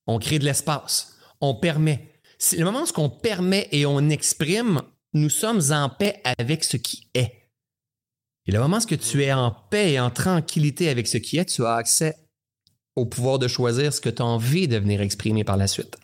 on 0.07 0.18
crée 0.18 0.38
de 0.38 0.44
l'espace, 0.44 1.13
on 1.40 1.55
permet. 1.55 2.09
C'est 2.38 2.57
le 2.57 2.64
moment 2.64 2.83
où 2.83 3.01
on 3.01 3.09
permet 3.09 3.68
et 3.73 3.87
on 3.87 4.09
exprime, 4.11 4.83
nous 5.12 5.31
sommes 5.31 5.61
en 5.70 5.88
paix 5.88 6.20
avec 6.25 6.64
ce 6.64 6.77
qui 6.77 7.09
est. 7.14 7.44
Et 8.47 8.53
le 8.53 8.59
moment 8.59 8.79
où 8.79 8.97
tu 8.97 9.23
es 9.23 9.33
en 9.33 9.51
paix 9.70 9.92
et 9.92 10.01
en 10.01 10.11
tranquillité 10.11 10.88
avec 10.88 11.07
ce 11.07 11.16
qui 11.16 11.38
est, 11.38 11.47
tu 11.47 11.64
as 11.64 11.75
accès 11.75 12.16
au 12.97 13.07
pouvoir 13.07 13.38
de 13.38 13.49
choisir 13.49 13.92
ce 13.92 14.01
que 14.01 14.11
tu 14.11 14.23
as 14.23 14.27
envie 14.27 14.68
de 14.68 14.77
venir 14.77 15.01
exprimer 15.01 15.44
par 15.44 15.57
la 15.57 15.66
suite. 15.66 15.97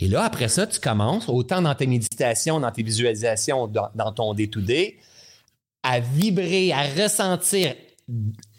Et 0.00 0.08
là, 0.08 0.24
après 0.24 0.48
ça, 0.48 0.66
tu 0.66 0.78
commences, 0.78 1.28
autant 1.28 1.62
dans 1.62 1.74
tes 1.74 1.86
méditations, 1.86 2.60
dans 2.60 2.70
tes 2.70 2.82
visualisations, 2.82 3.66
dans, 3.66 4.12
ton 4.12 4.34
day-to-day, 4.34 4.98
à 5.82 6.00
vibrer, 6.00 6.72
à 6.72 6.82
ressentir 6.82 7.74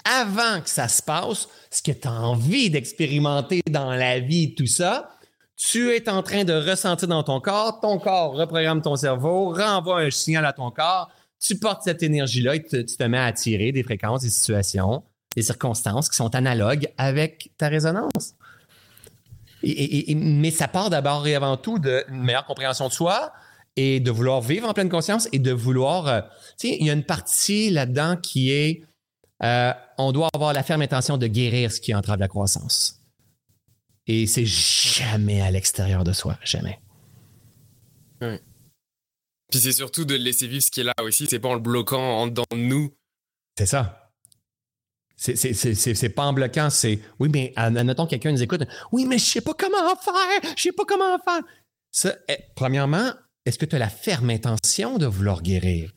avant 0.03 0.61
que 0.61 0.69
ça 0.69 0.87
se 0.87 1.01
passe, 1.01 1.47
ce 1.71 1.81
que 1.81 1.91
tu 1.91 2.07
as 2.07 2.11
envie 2.11 2.69
d'expérimenter 2.69 3.61
dans 3.69 3.91
la 3.91 4.19
vie, 4.19 4.53
tout 4.55 4.67
ça, 4.67 5.14
tu 5.57 5.91
es 5.91 6.09
en 6.09 6.21
train 6.21 6.43
de 6.43 6.53
ressentir 6.53 7.07
dans 7.07 7.23
ton 7.23 7.39
corps, 7.39 7.79
ton 7.79 7.97
corps 7.97 8.33
reprogramme 8.33 8.81
ton 8.81 8.95
cerveau, 8.95 9.53
renvoie 9.53 10.01
un 10.01 10.11
signal 10.11 10.45
à 10.45 10.53
ton 10.53 10.69
corps, 10.71 11.09
tu 11.39 11.57
portes 11.57 11.83
cette 11.83 12.03
énergie-là 12.03 12.55
et 12.55 12.63
tu, 12.63 12.85
te 12.85 13.03
mets 13.03 13.17
à 13.17 13.25
attirer 13.25 13.71
des 13.71 13.83
fréquences, 13.83 14.21
des 14.21 14.29
situations, 14.29 15.03
des 15.35 15.43
circonstances 15.43 16.09
qui 16.09 16.15
sont 16.15 16.33
analogues 16.35 16.87
avec 16.97 17.51
ta 17.57 17.69
résonance. 17.69 18.35
mais 19.63 20.51
ça 20.51 20.67
part 20.67 20.89
d'abord 20.89 21.25
et 21.27 21.35
avant 21.35 21.57
tout 21.57 21.79
d'une 21.79 22.21
meilleure 22.21 22.45
compréhension 22.45 22.87
de 22.87 22.93
soi 22.93 23.31
et 23.75 23.99
de 23.99 24.11
vouloir 24.11 24.41
vivre 24.41 24.69
en 24.69 24.73
pleine 24.73 24.89
conscience 24.89 25.27
et 25.31 25.39
de 25.39 25.51
vouloir. 25.51 26.07
Euh, 26.07 26.21
tu 26.57 26.69
sais, 26.69 26.77
il 26.79 26.85
y 26.85 26.89
a 26.89 26.93
une 26.93 27.03
partie 27.03 27.69
là-dedans 27.69 28.15
qui 28.15 28.51
est 28.51 28.83
euh, 29.43 29.73
on 29.97 30.11
doit 30.11 30.29
avoir 30.33 30.53
la 30.53 30.63
ferme 30.63 30.81
intention 30.81 31.17
de 31.17 31.27
guérir 31.27 31.71
ce 31.71 31.81
qui 31.81 31.93
entrave 31.93 32.19
la 32.19 32.27
croissance. 32.27 33.01
Et 34.07 34.27
c'est 34.27 34.45
jamais 34.45 35.41
à 35.41 35.49
l'extérieur 35.51 36.03
de 36.03 36.13
soi, 36.13 36.37
jamais. 36.43 36.79
Puis 38.19 39.59
c'est 39.59 39.71
surtout 39.71 40.05
de 40.05 40.15
laisser 40.15 40.47
vivre 40.47 40.63
ce 40.63 40.71
qui 40.71 40.81
est 40.81 40.83
là 40.83 40.93
aussi, 41.01 41.27
c'est 41.27 41.39
pas 41.39 41.49
en 41.49 41.55
le 41.55 41.59
bloquant 41.59 42.19
en 42.19 42.27
dedans 42.27 42.45
de 42.51 42.57
nous. 42.57 42.93
C'est 43.57 43.65
ça. 43.65 44.11
C'est 45.17 46.09
pas 46.09 46.25
en 46.25 46.33
bloquant, 46.33 46.69
c'est 46.69 46.99
oui, 47.19 47.29
mais 47.31 47.53
admettons 47.55 48.05
quelqu'un 48.05 48.31
nous 48.31 48.43
écoute. 48.43 48.63
Oui, 48.91 49.05
mais 49.05 49.17
je 49.17 49.25
sais 49.25 49.41
pas 49.41 49.53
comment 49.53 49.95
faire, 49.95 50.51
je 50.57 50.61
sais 50.61 50.71
pas 50.71 50.85
comment 50.85 51.17
faire. 51.19 51.41
Ça, 51.91 52.15
eh, 52.27 52.37
premièrement, 52.55 53.11
est-ce 53.45 53.57
que 53.57 53.65
tu 53.65 53.75
as 53.75 53.79
la 53.79 53.89
ferme 53.89 54.29
intention 54.29 54.97
de 54.97 55.05
vouloir 55.05 55.41
guérir? 55.41 55.93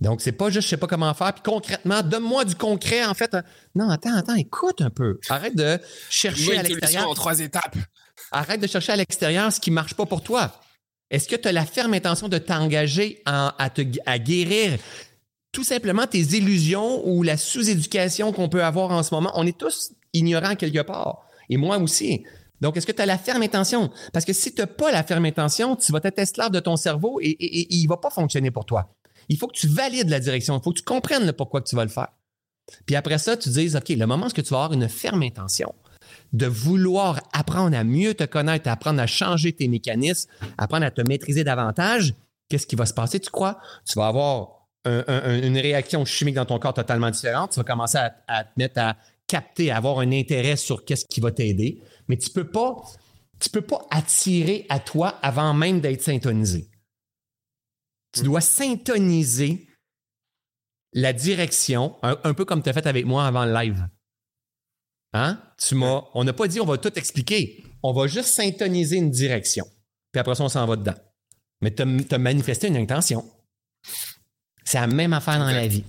Donc, 0.00 0.20
c'est 0.20 0.32
pas 0.32 0.50
juste 0.50 0.66
je 0.66 0.70
sais 0.70 0.76
pas 0.76 0.86
comment 0.86 1.12
faire, 1.14 1.32
puis 1.32 1.42
concrètement, 1.42 2.02
donne-moi 2.02 2.44
du 2.44 2.54
concret, 2.54 3.04
en 3.04 3.14
fait. 3.14 3.34
Non, 3.74 3.88
attends, 3.88 4.14
attends, 4.14 4.34
écoute 4.34 4.82
un 4.82 4.90
peu. 4.90 5.18
Arrête 5.28 5.56
de 5.56 5.78
chercher 6.10 6.58
à 6.58 6.62
l'extérieur. 6.62 7.08
en 7.08 7.14
trois 7.14 7.40
étapes. 7.40 7.76
Arrête 8.30 8.60
de 8.60 8.66
chercher 8.66 8.92
à 8.92 8.96
l'extérieur 8.96 9.52
ce 9.52 9.60
qui 9.60 9.70
marche 9.70 9.94
pas 9.94 10.04
pour 10.04 10.22
toi. 10.22 10.52
Est-ce 11.10 11.28
que 11.28 11.36
tu 11.36 11.48
as 11.48 11.52
la 11.52 11.64
ferme 11.64 11.94
intention 11.94 12.28
de 12.28 12.38
t'engager 12.38 13.22
à, 13.24 13.70
te, 13.72 13.82
à 14.04 14.18
guérir? 14.18 14.78
Tout 15.52 15.64
simplement 15.64 16.06
tes 16.06 16.18
illusions 16.18 17.06
ou 17.08 17.22
la 17.22 17.38
sous-éducation 17.38 18.32
qu'on 18.32 18.48
peut 18.48 18.64
avoir 18.64 18.90
en 18.90 19.02
ce 19.02 19.14
moment? 19.14 19.30
On 19.34 19.46
est 19.46 19.56
tous 19.56 19.92
ignorants 20.12 20.56
quelque 20.56 20.82
part. 20.82 21.26
Et 21.48 21.56
moi 21.56 21.78
aussi. 21.78 22.24
Donc, 22.60 22.76
est-ce 22.76 22.86
que 22.86 22.92
tu 22.92 23.00
as 23.00 23.06
la 23.06 23.18
ferme 23.18 23.42
intention? 23.42 23.90
Parce 24.12 24.24
que 24.24 24.32
si 24.32 24.54
tu 24.54 24.60
n'as 24.60 24.66
pas 24.66 24.90
la 24.90 25.04
ferme 25.04 25.24
intention, 25.24 25.76
tu 25.76 25.92
vas 25.92 26.00
être 26.02 26.18
esclave 26.18 26.50
de 26.50 26.60
ton 26.60 26.76
cerveau 26.76 27.20
et, 27.22 27.28
et 27.28 27.74
il 27.74 27.84
ne 27.84 27.88
va 27.88 27.98
pas 27.98 28.10
fonctionner 28.10 28.50
pour 28.50 28.64
toi. 28.64 28.94
Il 29.28 29.38
faut 29.38 29.46
que 29.46 29.56
tu 29.56 29.66
valides 29.66 30.08
la 30.08 30.20
direction. 30.20 30.58
Il 30.58 30.62
faut 30.62 30.72
que 30.72 30.78
tu 30.78 30.84
comprennes 30.84 31.32
pourquoi 31.32 31.62
tu 31.62 31.76
vas 31.76 31.84
le 31.84 31.90
faire. 31.90 32.08
Puis 32.84 32.96
après 32.96 33.18
ça, 33.18 33.36
tu 33.36 33.48
dises, 33.48 33.76
OK, 33.76 33.88
le 33.88 34.06
moment 34.06 34.26
où 34.26 34.30
tu 34.30 34.42
vas 34.42 34.64
avoir 34.64 34.72
une 34.72 34.88
ferme 34.88 35.22
intention 35.22 35.74
de 36.32 36.46
vouloir 36.46 37.20
apprendre 37.32 37.76
à 37.76 37.84
mieux 37.84 38.14
te 38.14 38.24
connaître, 38.24 38.68
apprendre 38.68 39.00
à 39.00 39.06
changer 39.06 39.52
tes 39.52 39.68
mécanismes, 39.68 40.28
apprendre 40.58 40.84
à 40.84 40.90
te 40.90 41.02
maîtriser 41.06 41.44
davantage, 41.44 42.14
qu'est-ce 42.48 42.66
qui 42.66 42.76
va 42.76 42.86
se 42.86 42.94
passer, 42.94 43.20
tu 43.20 43.30
crois? 43.30 43.58
Tu 43.86 43.98
vas 43.98 44.08
avoir 44.08 44.66
une 44.84 45.58
réaction 45.58 46.04
chimique 46.04 46.36
dans 46.36 46.44
ton 46.44 46.60
corps 46.60 46.74
totalement 46.74 47.10
différente. 47.10 47.50
Tu 47.50 47.56
vas 47.56 47.64
commencer 47.64 47.98
à, 48.28 48.44
te 48.44 48.50
mettre 48.56 48.78
à 48.78 48.96
capter, 49.26 49.72
à 49.72 49.78
avoir 49.78 49.98
un 49.98 50.12
intérêt 50.12 50.56
sur 50.56 50.84
qu'est-ce 50.84 51.06
qui 51.06 51.20
va 51.20 51.32
t'aider. 51.32 51.80
Mais 52.06 52.16
tu 52.16 52.28
ne 52.30 52.34
peux 52.34 52.48
pas, 52.48 52.76
peux 53.52 53.62
pas 53.62 53.84
attirer 53.90 54.64
à 54.68 54.78
toi 54.78 55.18
avant 55.22 55.54
même 55.54 55.80
d'être 55.80 56.02
syntonisé. 56.02 56.68
Tu 58.16 58.22
dois 58.22 58.40
syntoniser 58.40 59.68
la 60.92 61.12
direction, 61.12 61.96
un, 62.02 62.32
peu 62.32 62.44
comme 62.44 62.62
tu 62.62 62.70
as 62.70 62.72
fait 62.72 62.86
avec 62.86 63.04
moi 63.04 63.26
avant 63.26 63.44
le 63.44 63.52
live. 63.52 63.86
Hein? 65.12 65.38
Tu 65.58 65.74
m'as, 65.74 66.04
on 66.14 66.24
n'a 66.24 66.32
pas 66.32 66.48
dit 66.48 66.60
on 66.60 66.64
va 66.64 66.78
tout 66.78 66.96
expliquer. 66.98 67.64
On 67.82 67.92
va 67.92 68.06
juste 68.06 68.28
syntoniser 68.28 68.96
une 68.96 69.10
direction. 69.10 69.66
Puis 70.12 70.20
après 70.20 70.34
ça, 70.34 70.44
on 70.44 70.48
s'en 70.48 70.66
va 70.66 70.76
dedans. 70.76 70.94
Mais 71.60 71.74
tu 71.74 71.82
as, 71.82 72.18
manifesté 72.18 72.68
une 72.68 72.76
intention. 72.76 73.24
C'est 74.64 74.80
la 74.80 74.86
même 74.86 75.12
affaire 75.12 75.38
dans 75.38 75.50
la 75.50 75.66
vie. 75.66 75.84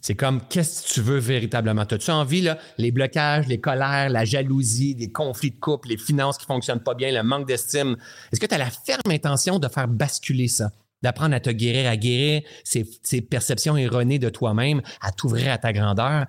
C'est 0.00 0.14
comme 0.14 0.40
qu'est-ce 0.48 0.88
que 0.88 0.94
tu 0.94 1.00
veux 1.02 1.18
véritablement? 1.18 1.82
As-tu 1.82 2.10
envie, 2.10 2.40
là, 2.40 2.58
les 2.78 2.90
blocages, 2.90 3.46
les 3.46 3.60
colères, 3.60 4.08
la 4.08 4.24
jalousie, 4.24 4.94
les 4.94 5.10
conflits 5.12 5.50
de 5.50 5.58
couple, 5.58 5.88
les 5.88 5.98
finances 5.98 6.38
qui 6.38 6.44
ne 6.44 6.54
fonctionnent 6.54 6.82
pas 6.82 6.94
bien, 6.94 7.12
le 7.12 7.22
manque 7.22 7.46
d'estime? 7.46 7.96
Est-ce 8.32 8.40
que 8.40 8.46
tu 8.46 8.54
as 8.54 8.58
la 8.58 8.70
ferme 8.70 9.10
intention 9.10 9.58
de 9.58 9.68
faire 9.68 9.88
basculer 9.88 10.48
ça? 10.48 10.70
D'apprendre 11.02 11.34
à 11.34 11.40
te 11.40 11.50
guérir, 11.50 11.88
à 11.88 11.96
guérir 11.96 12.42
ces, 12.64 12.84
perceptions 13.22 13.76
erronées 13.76 14.18
de 14.18 14.30
toi-même, 14.30 14.82
à 15.00 15.12
t'ouvrir 15.12 15.52
à 15.52 15.58
ta 15.58 15.72
grandeur. 15.72 16.26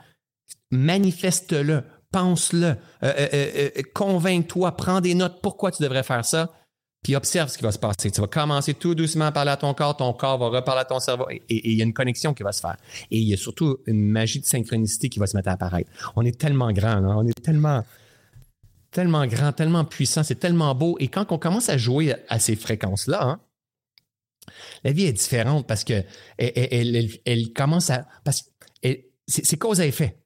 Manifeste-le, 0.72 1.84
pense-le, 2.12 2.68
euh, 2.68 2.76
euh, 3.04 3.28
euh, 3.34 3.70
convainc-toi, 3.94 4.76
prends 4.76 5.02
des 5.02 5.16
notes 5.16 5.40
pourquoi 5.42 5.72
tu 5.72 5.82
devrais 5.82 6.04
faire 6.04 6.24
ça, 6.24 6.52
puis 7.04 7.16
observe 7.16 7.50
ce 7.50 7.58
qui 7.58 7.64
va 7.64 7.72
se 7.72 7.80
passer. 7.80 8.12
Tu 8.12 8.22
vas 8.22 8.28
commencer 8.28 8.74
tout 8.74 8.94
doucement 8.94 9.26
à 9.26 9.32
parler 9.32 9.52
à 9.52 9.58
ton 9.58 9.74
corps, 9.74 9.98
ton 9.98 10.14
corps 10.14 10.38
va 10.38 10.48
reparler 10.50 10.82
à 10.82 10.86
ton 10.86 11.00
cerveau, 11.00 11.28
et 11.30 11.44
il 11.50 11.78
y 11.78 11.82
a 11.82 11.84
une 11.84 11.94
connexion 11.94 12.34
qui 12.34 12.44
va 12.44 12.52
se 12.52 12.62
faire. 12.62 12.78
Et 13.10 13.18
il 13.18 13.28
y 13.28 13.34
a 13.34 13.38
surtout 13.38 13.78
une 13.88 14.06
magie 14.06 14.40
de 14.40 14.46
synchronicité 14.46 15.10
qui 15.10 15.20
va 15.20 15.28
se 15.28 15.36
mettre 15.36 15.50
à 15.50 15.54
apparaître. 15.54 15.90
On 16.16 16.26
est 16.26 16.38
tellement 16.38 16.72
grand, 16.72 17.02
on 17.04 17.26
est 17.26 17.42
tellement 17.42 17.84
tellement 18.92 19.26
grand, 19.28 19.52
tellement 19.52 19.86
puissant, 19.86 20.24
c'est 20.24 20.40
tellement 20.40 20.74
beau. 20.76 20.98
Et 21.00 21.08
quand 21.08 21.32
on 21.32 21.38
commence 21.38 21.70
à 21.70 21.78
jouer 21.78 22.16
à 22.28 22.40
ces 22.40 22.56
fréquences-là, 22.56 23.24
hein, 23.24 23.40
la 24.84 24.92
vie 24.92 25.06
est 25.06 25.14
différente 25.14 25.68
parce 25.68 25.84
que 25.84 26.04
elle, 26.38 27.54
commence 27.54 27.90
à. 27.90 28.08
Parce 28.24 28.52
c'est 29.28 29.58
cause 29.58 29.80
à 29.80 29.86
effet. 29.86 30.18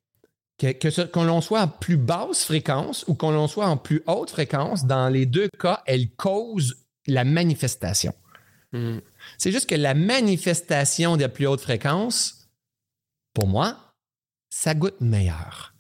Que, 0.58 1.06
qu'on 1.08 1.24
l'on 1.24 1.42
soit 1.42 1.62
en 1.62 1.68
plus 1.68 1.98
basse 1.98 2.46
fréquence 2.46 3.04
ou 3.08 3.16
qu'on 3.16 3.32
l'on 3.32 3.48
soit 3.48 3.68
en 3.68 3.76
plus 3.76 4.02
haute 4.08 4.30
fréquence, 4.30 4.86
dans 4.86 5.10
les 5.10 5.26
deux 5.26 5.50
cas, 5.60 5.82
elle 5.86 6.12
cause 6.12 6.86
la 7.08 7.26
manifestation. 7.26 8.14
Hmm. 8.72 9.00
C'est 9.38 9.52
juste 9.52 9.70
que 9.70 9.76
la 9.76 9.94
manifestation 9.94 11.18
de 11.18 11.28
plus 11.28 11.48
haute 11.48 11.62
fréquence, 11.62 12.50
pour 13.34 13.48
moi, 13.48 13.78
ça 14.50 14.74
goûte 14.74 15.02
meilleur. 15.02 15.74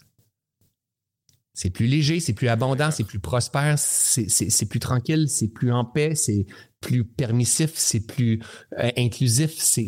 C'est 1.53 1.69
plus 1.69 1.85
léger, 1.85 2.19
c'est 2.19 2.33
plus 2.33 2.47
abondant, 2.47 2.89
c'est 2.89 3.03
plus 3.03 3.19
prospère, 3.19 3.77
c'est 3.77 4.65
plus 4.65 4.79
tranquille, 4.79 5.29
c'est 5.29 5.49
plus 5.49 5.71
en 5.71 5.85
paix, 5.85 6.15
c'est 6.15 6.47
plus 6.83 7.05
permissif, 7.05 7.71
c'est 7.75 8.05
plus 8.05 8.41
euh, 8.77 8.91
inclusif, 8.97 9.53
c'est 9.57 9.87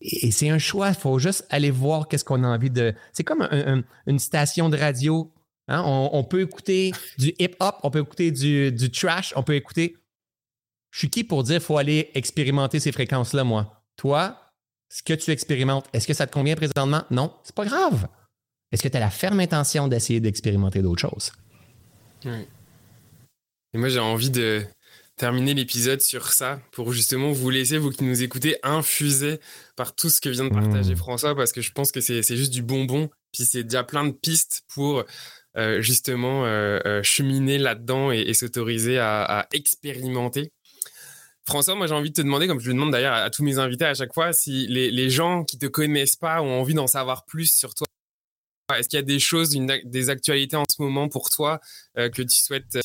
et 0.00 0.30
c'est 0.30 0.50
un 0.50 0.58
choix. 0.58 0.88
Il 0.90 0.94
faut 0.94 1.18
juste 1.18 1.46
aller 1.50 1.70
voir 1.70 2.08
qu'est-ce 2.08 2.24
qu'on 2.24 2.42
a 2.44 2.48
envie 2.48 2.70
de. 2.70 2.94
C'est 3.12 3.24
comme 3.24 3.48
une 4.06 4.18
station 4.18 4.68
de 4.68 4.76
radio. 4.76 5.32
Hein. 5.68 5.82
On, 5.84 6.24
peut 6.24 6.40
écouter 6.40 6.92
du 7.18 7.34
hip-hop, 7.38 7.76
on 7.82 7.90
peut 7.90 8.00
écouter 8.00 8.30
du, 8.30 8.72
du, 8.72 8.90
trash, 8.90 9.32
on 9.36 9.42
peut 9.42 9.54
écouter. 9.54 9.96
Je 10.90 11.00
suis 11.00 11.10
qui 11.10 11.24
pour 11.24 11.42
dire 11.42 11.60
faut 11.60 11.76
aller 11.76 12.10
expérimenter 12.14 12.80
ces 12.80 12.92
fréquences-là, 12.92 13.44
moi? 13.44 13.82
Toi, 13.96 14.38
ce 14.88 15.02
que 15.02 15.12
tu 15.12 15.30
expérimentes, 15.30 15.86
est-ce 15.92 16.06
que 16.06 16.14
ça 16.14 16.26
te 16.26 16.32
convient 16.32 16.56
présentement? 16.56 17.02
Non, 17.10 17.34
c'est 17.44 17.54
pas 17.54 17.66
grave. 17.66 18.08
Est-ce 18.72 18.82
que 18.82 18.88
tu 18.88 18.96
as 18.96 19.00
la 19.00 19.10
ferme 19.10 19.40
intention 19.40 19.88
d'essayer 19.88 20.20
d'expérimenter 20.20 20.80
d'autres 20.80 21.00
choses? 21.00 21.32
Oui. 22.24 22.46
Et 23.74 23.78
moi, 23.78 23.88
j'ai 23.90 23.98
envie 23.98 24.30
de, 24.30 24.64
terminer 25.18 25.52
l'épisode 25.54 26.00
sur 26.00 26.32
ça 26.32 26.60
pour 26.72 26.92
justement 26.92 27.32
vous 27.32 27.50
laisser, 27.50 27.76
vous 27.76 27.90
qui 27.90 28.04
nous 28.04 28.22
écoutez, 28.22 28.56
infuser 28.62 29.40
par 29.76 29.94
tout 29.94 30.08
ce 30.08 30.20
que 30.20 30.28
vient 30.28 30.44
de 30.44 30.54
partager 30.54 30.94
mmh. 30.94 30.98
François 30.98 31.34
parce 31.34 31.52
que 31.52 31.60
je 31.60 31.72
pense 31.72 31.92
que 31.92 32.00
c'est 32.00 32.22
juste 32.22 32.52
du 32.52 32.62
bonbon. 32.62 33.10
Puis 33.32 33.44
c'est 33.44 33.64
déjà 33.64 33.84
plein 33.84 34.04
de 34.06 34.12
pistes 34.12 34.62
pour 34.72 35.04
euh, 35.56 35.80
justement 35.80 36.44
euh, 36.44 36.78
euh, 36.86 37.02
cheminer 37.02 37.58
là-dedans 37.58 38.12
et, 38.12 38.32
s'autoriser 38.34 38.98
à, 38.98 39.48
expérimenter. 39.52 40.52
François, 41.46 41.74
moi 41.74 41.86
j'ai 41.86 41.94
envie 41.94 42.10
de 42.10 42.14
te 42.14 42.20
demander, 42.20 42.46
comme 42.46 42.60
je 42.60 42.68
le 42.68 42.74
demande 42.74 42.92
d'ailleurs 42.92 43.14
à, 43.14 43.30
tous 43.30 43.42
mes 43.42 43.58
invités 43.58 43.86
à 43.86 43.94
chaque 43.94 44.12
fois, 44.12 44.32
si 44.32 44.66
les, 44.68 44.90
les 44.90 45.10
gens 45.10 45.44
qui 45.44 45.58
te 45.58 45.66
connaissent 45.66 46.16
pas 46.16 46.42
ont 46.42 46.60
envie 46.60 46.74
d'en 46.74 46.86
savoir 46.86 47.24
plus 47.24 47.50
sur 47.50 47.74
toi. 47.74 47.86
Est-ce 48.76 48.88
qu'il 48.88 48.98
y 48.98 49.02
a 49.02 49.04
des 49.04 49.18
choses, 49.18 49.56
des 49.84 50.10
actualités 50.10 50.56
en 50.56 50.64
ce 50.70 50.82
moment 50.82 51.08
pour 51.08 51.30
toi 51.30 51.58
que 51.96 52.22
tu 52.22 52.38
souhaites 52.38 52.78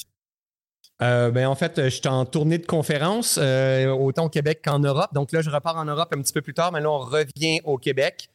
euh, 1.01 1.31
ben, 1.31 1.47
en 1.47 1.55
fait, 1.55 1.81
je 1.83 1.89
suis 1.89 2.07
en 2.07 2.25
tournée 2.25 2.57
de 2.57 2.65
conférence, 2.65 3.39
euh, 3.41 3.89
autant 3.89 4.25
au 4.25 4.29
Québec 4.29 4.61
qu'en 4.63 4.79
Europe. 4.79 5.13
Donc 5.13 5.31
là, 5.31 5.41
je 5.41 5.49
repars 5.49 5.75
en 5.75 5.85
Europe 5.85 6.13
un 6.15 6.21
petit 6.21 6.33
peu 6.33 6.41
plus 6.41 6.53
tard, 6.53 6.71
mais 6.71 6.81
là, 6.81 6.91
on 6.91 6.99
revient 6.99 7.59
au 7.63 7.77
Québec. 7.77 8.29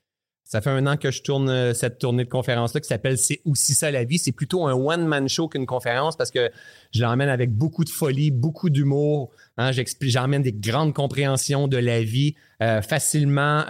Ça 0.44 0.62
fait 0.62 0.71
un 0.71 0.87
an 0.87 0.97
que 0.97 1.11
je 1.11 1.23
tourne 1.23 1.51
euh, 1.51 1.75
cette 1.75 1.99
tournée 1.99 2.25
de 2.25 2.31
conférence-là 2.31 2.81
qui 2.81 2.88
s'appelle 2.88 3.18
C'est 3.18 3.42
aussi 3.44 3.75
ça 3.75 3.90
la 3.90 4.05
vie. 4.05 4.18
C'est 4.18 4.33
plutôt 4.33 4.66
un 4.66 4.73
one-man 4.73 5.29
show 5.29 5.47
qu'une 5.47 5.66
conférence 5.66 6.16
parce 6.16 6.31
que 6.31 6.51
je 6.92 7.03
l'emmène 7.03 7.29
avec 7.29 7.53
beaucoup 7.53 7.85
de 7.85 7.90
folie, 7.90 8.31
beaucoup 8.31 8.71
d'humour. 8.71 9.31
Hein, 9.59 9.73
J'emmène 10.01 10.42
des 10.42 10.55
grandes 10.55 10.94
compréhensions 10.94 11.68
de 11.68 11.77
la 11.77 12.03
vie 12.03 12.35
facilement 12.61 13.66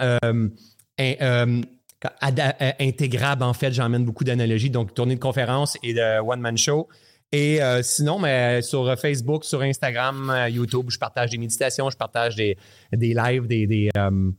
intégrables. 2.79 3.43
En 3.43 3.53
fait, 3.53 3.73
j'emmène 3.73 4.05
beaucoup 4.05 4.23
d'analogies. 4.23 4.69
Donc, 4.69 4.93
tournée 4.93 5.15
de 5.15 5.19
conférence 5.19 5.77
et 5.83 5.93
de 5.93 6.21
one-man 6.21 6.57
show. 6.57 6.87
Et 7.31 7.61
euh, 7.61 7.81
sinon, 7.83 8.17
mais 8.17 8.61
sur 8.63 8.97
Facebook, 8.97 9.45
sur 9.45 9.61
Instagram, 9.61 10.29
euh, 10.31 10.49
YouTube, 10.49 10.87
je 10.89 10.97
partage 10.97 11.29
des 11.29 11.37
méditations, 11.37 11.89
je 11.89 11.97
partage 11.97 12.35
des, 12.35 12.57
des 12.91 13.13
lives, 13.13 13.45
des, 13.45 13.67
des, 13.67 13.89
euh, 13.95 14.31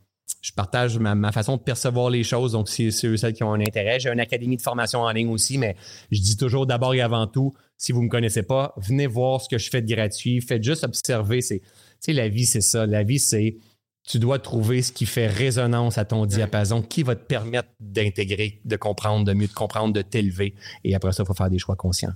je 0.43 0.53
partage 0.53 0.99
ma, 0.99 1.33
façon 1.33 1.57
de 1.57 1.63
percevoir 1.63 2.11
les 2.11 2.25
choses. 2.25 2.53
Donc, 2.53 2.69
c'est 2.69 2.91
ceux 2.91 3.17
celles 3.17 3.33
qui 3.33 3.45
ont 3.45 3.53
un 3.53 3.61
intérêt. 3.61 4.01
J'ai 4.01 4.11
une 4.11 4.21
académie 4.21 4.57
de 4.57 4.63
formation 4.63 5.01
en 5.03 5.11
ligne 5.11 5.29
aussi, 5.29 5.59
mais 5.59 5.77
je 6.11 6.21
dis 6.21 6.37
toujours 6.37 6.67
d'abord 6.67 6.95
et 6.95 7.01
avant 7.01 7.27
tout, 7.27 7.53
si 7.77 7.93
vous 7.93 8.01
ne 8.01 8.07
me 8.07 8.11
connaissez 8.11 8.43
pas, 8.43 8.75
venez 8.77 9.07
voir 9.07 9.41
ce 9.41 9.49
que 9.49 9.59
je 9.59 9.71
fais 9.71 9.83
de 9.83 9.93
gratuit. 9.93 10.41
Faites 10.41 10.63
juste 10.63 10.85
observer. 10.85 11.41
C'est, 11.43 11.63
la 12.09 12.29
vie, 12.29 12.47
c'est 12.47 12.61
ça. 12.61 12.87
La 12.87 13.03
vie, 13.03 13.19
c'est 13.19 13.57
tu 14.09 14.19
dois 14.19 14.39
trouver 14.39 14.83
ce 14.83 14.93
qui 14.93 15.07
fait 15.07 15.27
résonance 15.27 15.99
à 15.99 16.05
ton 16.05 16.27
diapason, 16.27 16.83
qui 16.83 17.03
va 17.03 17.15
te 17.15 17.25
permettre 17.25 17.69
d'intégrer, 17.79 18.61
de 18.65 18.77
comprendre, 18.77 19.25
de 19.25 19.35
mieux 19.35 19.47
te 19.47 19.55
comprendre, 19.55 19.93
de 19.93 20.03
t'élever. 20.03 20.55
Et 20.85 20.95
après 20.95 21.13
ça, 21.13 21.23
il 21.23 21.27
faut 21.27 21.35
faire 21.35 21.51
des 21.51 21.59
choix 21.59 21.77
conscients. 21.77 22.13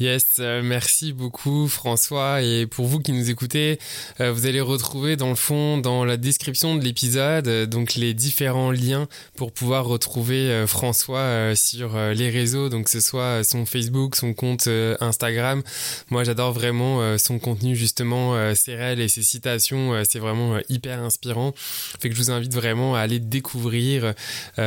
Yes, 0.00 0.36
euh, 0.38 0.62
merci 0.64 1.12
beaucoup 1.12 1.68
François. 1.68 2.40
Et 2.40 2.66
pour 2.66 2.86
vous 2.86 2.98
qui 2.98 3.12
nous 3.12 3.28
écoutez, 3.28 3.78
euh, 4.20 4.32
vous 4.32 4.46
allez 4.46 4.62
retrouver 4.62 5.16
dans 5.16 5.28
le 5.28 5.34
fond, 5.34 5.76
dans 5.76 6.06
la 6.06 6.16
description 6.16 6.76
de 6.76 6.82
l'épisode, 6.82 7.46
euh, 7.46 7.66
donc 7.66 7.94
les 7.96 8.14
différents 8.14 8.70
liens 8.70 9.06
pour 9.36 9.52
pouvoir 9.52 9.84
retrouver 9.84 10.64
François 10.66 11.54
sur 11.54 11.96
les 11.96 12.30
réseaux, 12.30 12.70
donc 12.70 12.84
que 12.84 12.90
ce 12.90 13.00
soit 13.00 13.44
son 13.44 13.66
Facebook, 13.66 14.16
son 14.16 14.32
compte 14.32 14.68
Instagram. 15.00 15.62
Moi, 16.10 16.24
j'adore 16.24 16.52
vraiment 16.52 17.18
son 17.18 17.38
contenu 17.38 17.76
justement, 17.76 18.54
ses 18.54 18.74
réels 18.74 19.00
et 19.00 19.08
ses 19.08 19.22
citations. 19.22 20.02
c'est 20.08 20.18
vraiment 20.18 20.58
hyper 20.68 21.02
inspirant. 21.02 21.52
Fait 21.56 22.08
que 22.08 22.14
je 22.14 22.20
vous 22.20 22.30
invite 22.30 22.54
vraiment 22.54 22.94
à 22.94 23.00
aller 23.00 23.18
découvrir 23.18 24.14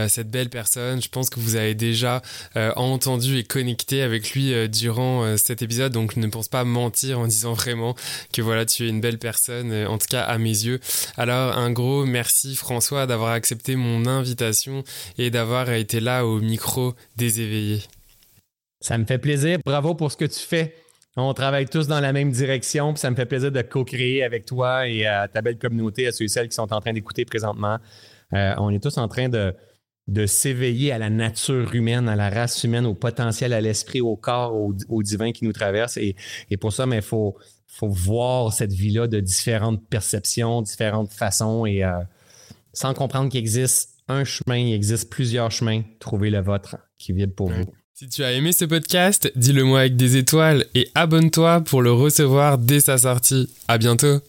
cette 0.08 0.30
belle 0.30 0.50
personne. 0.50 1.02
Je 1.02 1.10
pense 1.10 1.30
que 1.30 1.40
vous 1.40 1.56
avez 1.56 1.76
déjà 1.76 2.22
entendu 2.56 3.38
et 3.38 3.44
connecté 3.44 4.02
avec 4.02 4.32
lui 4.32 4.54
durant 4.70 5.15
euh, 5.24 5.38
cet 5.38 5.62
épisode, 5.62 5.92
donc 5.92 6.18
ne 6.18 6.28
pense 6.28 6.48
pas 6.48 6.64
mentir 6.64 7.20
en 7.20 7.28
disant 7.28 7.54
vraiment 7.54 7.96
que 8.34 8.42
voilà, 8.42 8.66
tu 8.66 8.86
es 8.86 8.90
une 8.90 9.02
belle 9.02 9.18
personne, 9.18 9.72
euh, 9.72 9.88
en 9.88 9.98
tout 9.98 10.08
cas 10.10 10.22
à 10.22 10.38
mes 10.38 10.50
yeux. 10.50 10.80
Alors 11.18 11.58
un 11.58 11.72
gros 11.72 12.06
merci 12.06 12.56
François 12.56 13.08
d'avoir 13.08 13.32
accepté 13.32 13.76
mon 13.76 14.06
invitation 14.06 14.84
et 15.18 15.30
d'avoir 15.30 15.72
été 15.72 16.00
là 16.00 16.26
au 16.26 16.40
micro 16.40 16.94
des 17.16 17.42
éveillés. 17.42 17.84
Ça 18.82 18.98
me 18.98 19.06
fait 19.06 19.18
plaisir. 19.18 19.60
Bravo 19.66 19.96
pour 19.96 20.12
ce 20.12 20.18
que 20.18 20.26
tu 20.26 20.40
fais. 20.40 20.76
On 21.18 21.34
travaille 21.34 21.66
tous 21.66 21.88
dans 21.88 22.02
la 22.02 22.12
même 22.12 22.30
direction, 22.32 22.92
puis 22.92 23.00
ça 23.00 23.10
me 23.10 23.16
fait 23.16 23.26
plaisir 23.26 23.52
de 23.52 23.62
co-créer 23.62 24.22
avec 24.24 24.46
toi 24.46 24.88
et 24.88 25.06
à 25.06 25.30
ta 25.30 25.42
belle 25.42 25.58
communauté, 25.58 26.08
à 26.08 26.12
ceux 26.12 26.26
et 26.26 26.28
celles 26.28 26.50
qui 26.50 26.56
sont 26.56 26.74
en 26.74 26.82
train 26.82 26.92
d'écouter 26.92 27.24
présentement. 27.24 27.80
Euh, 28.34 28.54
on 28.58 28.70
est 28.70 28.84
tous 28.84 28.98
en 28.98 29.08
train 29.08 29.30
de, 29.30 29.56
de 30.08 30.26
s'éveiller 30.26 30.92
à 30.92 30.98
la 30.98 31.10
nature 31.10 31.74
humaine, 31.74 32.08
à 32.08 32.16
la 32.16 32.30
race 32.30 32.64
humaine, 32.64 32.86
au 32.86 32.94
potentiel, 32.94 33.54
à 33.54 33.62
l'esprit, 33.62 34.02
au 34.02 34.16
corps, 34.16 34.54
au, 34.54 35.04
divin 35.04 35.32
qui 35.32 35.46
nous 35.46 35.54
traverse. 35.54 35.98
Et, 35.98 36.16
pour 36.60 36.74
ça, 36.74 36.86
il 36.92 37.02
faut, 37.02 37.36
faut 37.68 37.90
voir 37.90 38.54
cette 38.54 38.74
vie-là 38.74 39.08
de 39.08 39.20
différentes 39.20 39.84
perceptions, 39.88 40.62
différentes 40.62 41.12
façons. 41.12 41.66
Et 41.66 41.84
euh, 41.84 41.92
sans 42.74 42.94
comprendre 42.94 43.30
qu'il 43.30 43.40
existe 43.40 43.96
un 44.08 44.24
chemin, 44.24 44.58
il 44.58 44.74
existe 44.74 45.10
plusieurs 45.10 45.50
chemins, 45.50 45.82
trouvez 46.00 46.30
le 46.30 46.42
vôtre 46.42 46.78
qui 47.00 47.12
vibre 47.12 47.34
pour 47.34 47.50
vous. 47.50 47.66
Si 47.94 48.10
tu 48.10 48.24
as 48.24 48.34
aimé 48.34 48.52
ce 48.52 48.66
podcast, 48.66 49.32
dis-le 49.36 49.64
moi 49.64 49.80
avec 49.80 49.96
des 49.96 50.18
étoiles 50.18 50.66
et 50.76 50.90
abonne-toi 50.96 51.62
pour 51.62 51.82
le 51.82 51.92
recevoir 51.92 52.58
dès 52.58 52.82
sa 52.82 52.98
sortie. 52.98 53.50
À 53.68 53.78
bientôt! 53.78 54.20